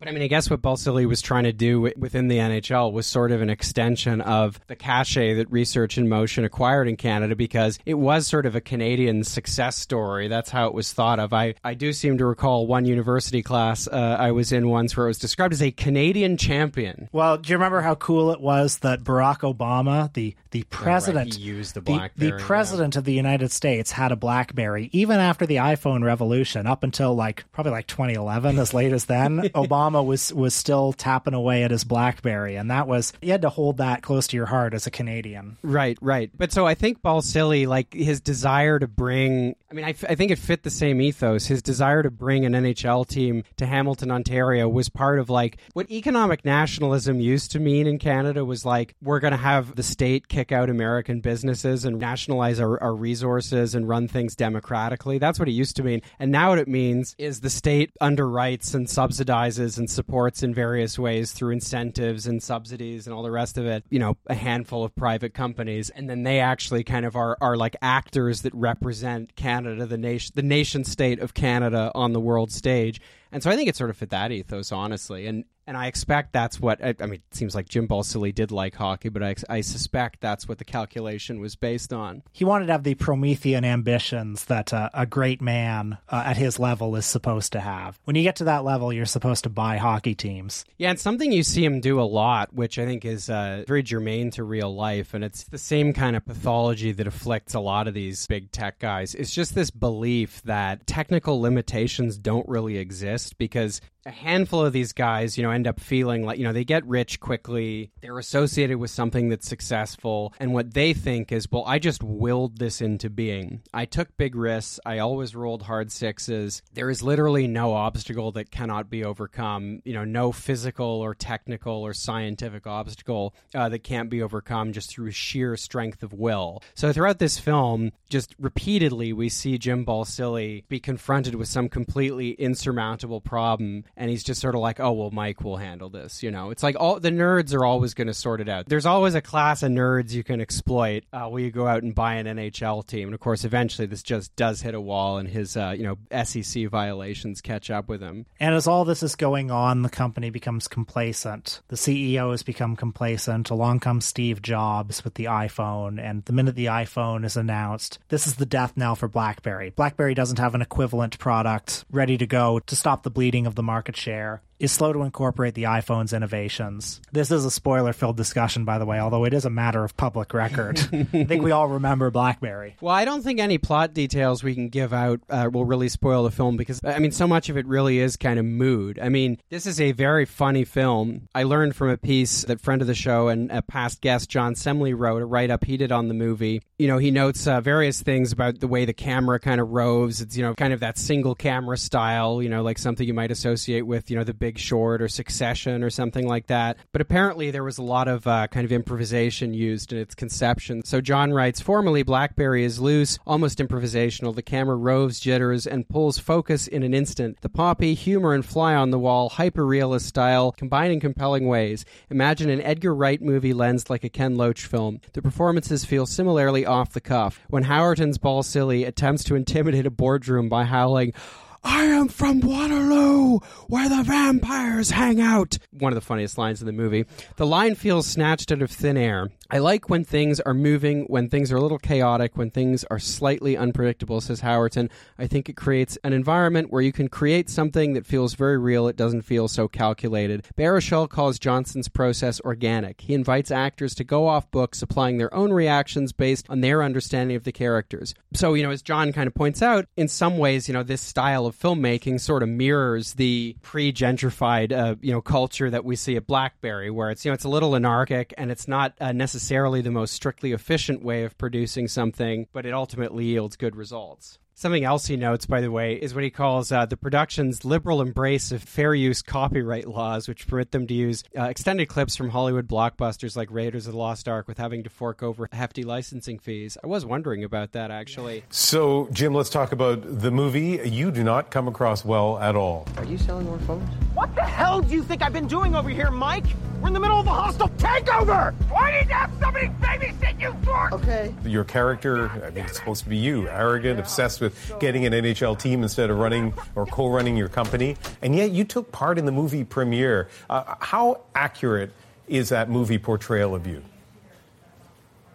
[0.00, 3.06] But I mean, I guess what Balsillie was trying to do within the NHL was
[3.06, 7.78] sort of an extension of the cachet that Research in Motion acquired in Canada because
[7.84, 10.26] it was sort of a Canadian success story.
[10.26, 11.34] That's how it was thought of.
[11.34, 15.04] I, I do seem to recall one university class uh, I was in once where
[15.04, 17.10] it was described as a Canadian champion.
[17.12, 21.42] Well, do you remember how cool it was that Barack Obama, the the president, He
[21.42, 22.30] used the the, BlackBerry.
[22.30, 22.46] the yeah.
[22.46, 27.14] president of the United States, had a BlackBerry even after the iPhone revolution, up until
[27.14, 29.40] like probably like 2011, as late as then.
[29.54, 33.50] Obama was was still tapping away at his BlackBerry, and that was you had to
[33.50, 35.56] hold that close to your heart as a Canadian.
[35.62, 36.30] Right, right.
[36.36, 40.14] But so I think Balsillie, like his desire to bring, I mean, I, f- I
[40.14, 41.46] think it fit the same ethos.
[41.46, 45.90] His desire to bring an NHL team to Hamilton, Ontario was part of like what
[45.90, 50.28] economic nationalism used to mean in Canada was like, we're going to have the state
[50.28, 55.18] kick out American businesses and nationalize our, our resources and run things democratically.
[55.18, 56.02] That's what it used to mean.
[56.18, 60.98] And now what it means is the state underwrites and subsidizes and supports in various
[60.98, 64.84] ways through incentives and subsidies and all the rest of it, you know, a handful
[64.84, 65.90] of private companies.
[65.90, 70.32] And then they actually kind of are, are like actors that represent Canada, the nation,
[70.36, 73.00] the nation state of Canada on the world stage.
[73.32, 75.26] And so I think it sort of fit that ethos, honestly.
[75.26, 77.22] And and I expect that's what I, I mean.
[77.30, 80.64] It seems like Jim Balsillie did like hockey, but I, I suspect that's what the
[80.64, 82.24] calculation was based on.
[82.32, 86.58] He wanted to have the Promethean ambitions that uh, a great man uh, at his
[86.58, 88.00] level is supposed to have.
[88.02, 90.64] When you get to that level, you're supposed to buy hockey teams.
[90.76, 93.84] Yeah, and something you see him do a lot, which I think is uh, very
[93.84, 97.86] germane to real life, and it's the same kind of pathology that afflicts a lot
[97.86, 99.14] of these big tech guys.
[99.14, 104.92] It's just this belief that technical limitations don't really exist because a handful of these
[104.92, 108.78] guys, you know, end up feeling like, you know, they get rich quickly, they're associated
[108.78, 113.10] with something that's successful, and what they think is, well, I just willed this into
[113.10, 113.62] being.
[113.74, 116.62] I took big risks, I always rolled hard sixes.
[116.72, 121.74] There is literally no obstacle that cannot be overcome, you know, no physical or technical
[121.74, 126.62] or scientific obstacle uh, that can't be overcome just through sheer strength of will.
[126.74, 132.30] So throughout this film, just repeatedly, we see Jim Balsillie be confronted with some completely
[132.32, 136.30] insurmountable problem and he's just sort of like, "Oh well, Mike will handle this." You
[136.30, 138.68] know, it's like all the nerds are always going to sort it out.
[138.68, 141.04] There's always a class of nerds you can exploit.
[141.12, 144.34] Uh, you go out and buy an NHL team, and of course, eventually this just
[144.36, 148.26] does hit a wall, and his uh, you know SEC violations catch up with him.
[148.38, 151.62] And as all this is going on, the company becomes complacent.
[151.68, 153.48] The CEO has become complacent.
[153.50, 158.26] Along comes Steve Jobs with the iPhone, and the minute the iPhone is announced, this
[158.26, 159.70] is the death knell for BlackBerry.
[159.70, 163.62] BlackBerry doesn't have an equivalent product ready to go to stop the bleeding of the
[163.62, 164.42] market share.
[164.60, 167.00] Is slow to incorporate the iPhone's innovations.
[167.12, 169.96] This is a spoiler filled discussion, by the way, although it is a matter of
[169.96, 170.78] public record.
[170.92, 172.76] I think we all remember BlackBerry.
[172.78, 176.24] Well, I don't think any plot details we can give out uh, will really spoil
[176.24, 178.98] the film because, I mean, so much of it really is kind of mood.
[178.98, 181.28] I mean, this is a very funny film.
[181.34, 184.52] I learned from a piece that friend of the show and a past guest, John
[184.52, 186.60] Semley, wrote, a write up he did on the movie.
[186.78, 190.20] You know, he notes uh, various things about the way the camera kind of roves.
[190.20, 193.30] It's, you know, kind of that single camera style, you know, like something you might
[193.30, 196.76] associate with, you know, the big Big Short or Succession or something like that.
[196.90, 200.82] But apparently, there was a lot of uh, kind of improvisation used in its conception.
[200.84, 204.34] So John writes formally, Blackberry is loose, almost improvisational.
[204.34, 207.40] The camera roves, jitters, and pulls focus in an instant.
[207.42, 211.84] The poppy, humor, and fly on the wall, hyper realist style, combine in compelling ways.
[212.10, 215.00] Imagine an Edgar Wright movie lensed like a Ken Loach film.
[215.12, 217.38] The performances feel similarly off the cuff.
[217.50, 221.14] When Howerton's Balsillie attempts to intimidate a boardroom by howling,
[221.62, 223.38] I am from Waterloo,
[223.68, 225.58] where the vampires hang out.
[225.72, 227.04] One of the funniest lines in the movie.
[227.36, 229.30] The line feels snatched out of thin air.
[229.50, 233.00] I like when things are moving, when things are a little chaotic, when things are
[233.00, 234.90] slightly unpredictable, says Howerton.
[235.18, 238.86] I think it creates an environment where you can create something that feels very real.
[238.86, 240.46] It doesn't feel so calculated.
[240.56, 243.00] Baruchel calls Johnson's process organic.
[243.00, 247.36] He invites actors to go off books, supplying their own reactions based on their understanding
[247.36, 248.14] of the characters.
[248.32, 251.02] So, you know, as John kind of points out, in some ways, you know, this
[251.02, 256.16] style of filmmaking sort of mirrors the pre-gentrified, uh, you know, culture that we see
[256.16, 259.80] at Blackberry, where it's, you know, it's a little anarchic and it's not uh, necessarily
[259.80, 264.38] the most strictly efficient way of producing something, but it ultimately yields good results.
[264.60, 268.02] Something else he notes, by the way, is what he calls uh, the production's liberal
[268.02, 272.28] embrace of fair use copyright laws, which permit them to use uh, extended clips from
[272.28, 276.38] Hollywood blockbusters like Raiders of the Lost Ark with having to fork over hefty licensing
[276.38, 276.76] fees.
[276.84, 278.44] I was wondering about that, actually.
[278.50, 280.78] So, Jim, let's talk about the movie.
[280.84, 282.86] You do not come across well at all.
[282.98, 283.88] Are you selling more phones?
[284.12, 286.44] What the hell do you think I've been doing over here, Mike?
[286.82, 288.54] We're in the middle of a hostile takeover!
[288.70, 290.92] Why need to have somebody babysit you, dork?
[290.92, 291.34] Okay.
[291.44, 295.58] Your character, I mean, it's supposed to be you, arrogant, obsessed with getting an NHL
[295.58, 297.96] team instead of running or co running your company.
[298.22, 300.28] And yet you took part in the movie premiere.
[300.48, 301.92] Uh, how accurate
[302.28, 303.82] is that movie portrayal of you?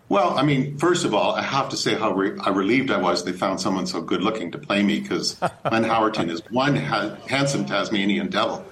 [0.07, 2.97] Well, I mean, first of all, I have to say how re- how relieved I
[2.97, 5.51] was they found someone so good looking to play me because Glenn
[5.83, 8.63] Howerton is one ha- handsome Tasmanian devil.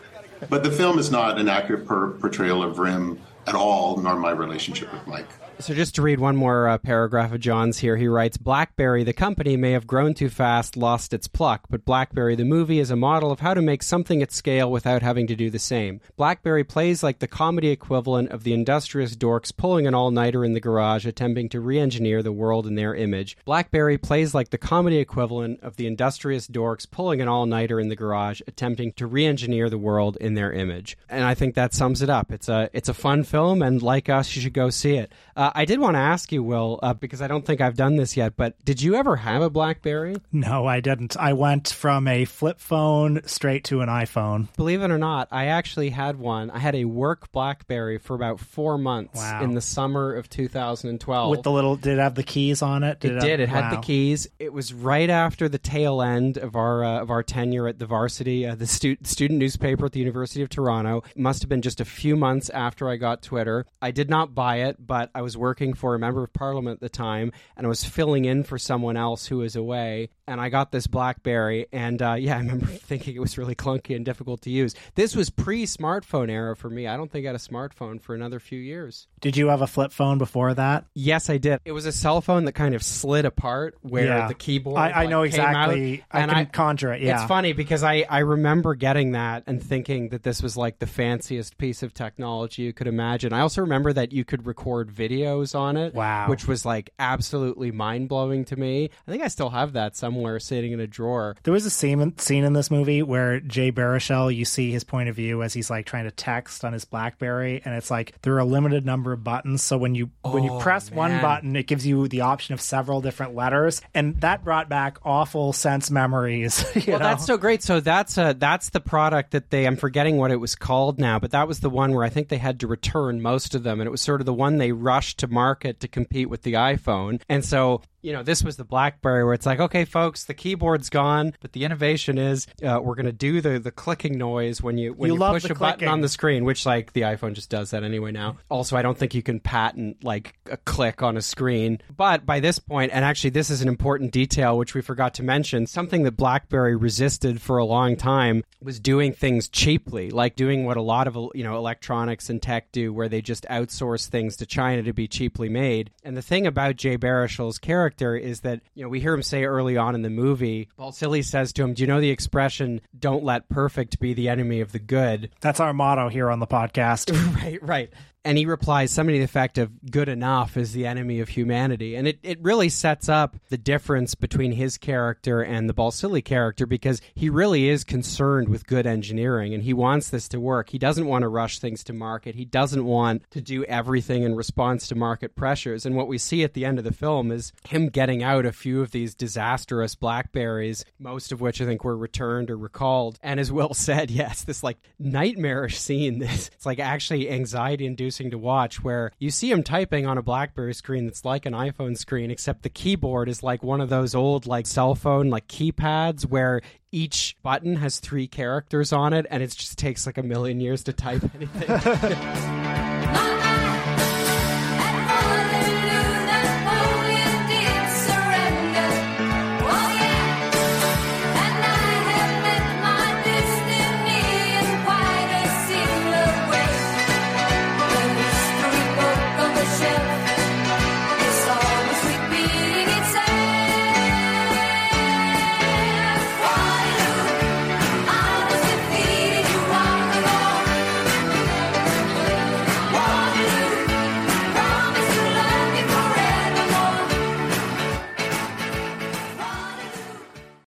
[0.49, 4.31] But the film is not an accurate per- portrayal of Rim at all, nor my
[4.31, 5.27] relationship with Mike.
[5.59, 9.13] So, just to read one more uh, paragraph of John's here, he writes Blackberry, the
[9.13, 12.97] company, may have grown too fast, lost its pluck, but Blackberry, the movie, is a
[12.97, 16.01] model of how to make something at scale without having to do the same.
[16.17, 20.53] Blackberry plays like the comedy equivalent of the industrious dorks pulling an all nighter in
[20.53, 23.37] the garage, attempting to re engineer the world in their image.
[23.45, 27.89] Blackberry plays like the comedy equivalent of the industrious dorks pulling an all nighter in
[27.89, 30.97] the garage, attempting to re engineer the world in their image.
[31.07, 32.33] And I think that sums it up.
[32.33, 35.13] It's a, it's a fun film, and like us, you should go see it.
[35.37, 37.95] Uh, I did want to ask you, Will, uh, because I don't think I've done
[37.95, 40.15] this yet, but did you ever have a Blackberry?
[40.31, 41.17] No, I didn't.
[41.17, 44.47] I went from a flip phone straight to an iPhone.
[44.55, 46.49] Believe it or not, I actually had one.
[46.51, 49.43] I had a work Blackberry for about four months Wow.
[49.43, 51.29] in the summer of 2012.
[51.31, 53.03] With the little, did it have the keys on it?
[53.03, 53.39] it have- did.
[53.39, 54.27] It had the keys.
[54.39, 57.85] It was right after the tail end of our uh, of our tenure at the
[57.85, 61.03] Varsity, uh, the stu- student newspaper at the University of Toronto.
[61.15, 63.65] It must have been just a few months after I got Twitter.
[63.81, 66.81] I did not buy it, but I was working for a member of parliament at
[66.81, 70.09] the time, and I was filling in for someone else who was away.
[70.25, 73.93] And I got this BlackBerry, and uh, yeah, I remember thinking it was really clunky
[73.95, 74.73] and difficult to use.
[74.95, 76.87] This was pre-smartphone era for me.
[76.87, 79.07] I don't think I had a smartphone for another few years.
[79.19, 80.85] Did you have a flip phone before that?
[80.93, 81.59] Yes, I did.
[81.65, 84.27] It was a cell phone that kind of slid apart where Yeah.
[84.27, 84.77] the keyboard.
[84.77, 86.01] I- I like, know exactly.
[86.01, 87.15] out, I and can conjure it, yeah.
[87.19, 90.87] it's funny because I I remember getting that and thinking that this was like the
[90.87, 93.33] fanciest piece of technology you could imagine.
[93.33, 94.91] I also remember that you could record
[95.23, 95.93] videos on it.
[95.93, 96.27] Wow.
[96.29, 98.89] which was like absolutely mind blowing to me.
[99.07, 101.35] I think I still have that somewhere sitting in a drawer.
[101.43, 105.09] There was a scene, scene in this movie where Jay Baruchel, you see his point
[105.09, 108.33] of view as he's like trying to text on his BlackBerry, and it's like there
[108.35, 109.61] are a limited number of buttons.
[109.63, 112.61] So when you when you Oh, press one button, it gives you the option of
[112.61, 116.63] several different letters, and that brought back awful sense memories.
[116.75, 117.05] you Well, know?
[117.05, 117.63] that's so great.
[117.63, 119.65] So that's uh, that's the product that they.
[119.65, 122.27] I'm forgetting what it was called now, but that was the one where I think
[122.29, 124.71] they had to return most of them, and it was sort of the one they
[124.71, 127.21] rushed to market to compete with the iPhone.
[127.29, 130.89] And so you know, this was the BlackBerry where it's like, okay, folks, the keyboard's
[130.89, 134.77] gone, but the innovation is uh, we're going to do the the clicking noise when
[134.77, 137.49] you when You you, push a button on the screen, which like the iPhone just
[137.49, 138.37] does that anyway now.
[138.49, 141.81] Also, I don't think you can patent like a click on a screen.
[141.95, 145.23] But by this point, and actually this is an important detail which we forgot to
[145.23, 150.65] mention, something that BlackBerry resisted for a long time was doing things cheaply, like doing
[150.65, 154.35] what a lot of you know electronics and tech do where they just outsource things
[154.37, 155.89] to China to be cheaply made.
[156.03, 159.43] And the thing about Jay Baruchel's character is that, you know, we hear him say
[159.43, 163.23] early on in the movie, Balsillie says to him, "Do you know the expression don't
[163.23, 167.11] let perfect be the enemy of the good?" that's our motto here on the podcast.
[167.35, 167.93] right, right.
[168.25, 171.95] And he replies something to the effect of good enough is the enemy of humanity.
[171.95, 176.65] And it, it really sets up the difference between his character and the balsillie character
[176.65, 180.69] because he really is concerned with good engineering and he wants this to work.
[180.69, 182.35] He doesn't want to rush things to market.
[182.35, 185.85] He doesn't want to do everything in response to market pressures.
[185.85, 188.53] And what we see at the end of the film is him getting out a
[188.53, 193.19] few of these disastrous blackberries most of which i think were returned or recalled.
[193.21, 198.12] And as will said yes this like nightmarish scene this it's like actually anxiety inducing
[198.13, 201.97] to watch where you see him typing on a blackberry screen that's like an iphone
[201.97, 206.25] screen except the keyboard is like one of those old like cell phone like keypads
[206.25, 206.61] where
[206.91, 210.83] each button has three characters on it and it just takes like a million years
[210.83, 212.59] to type anything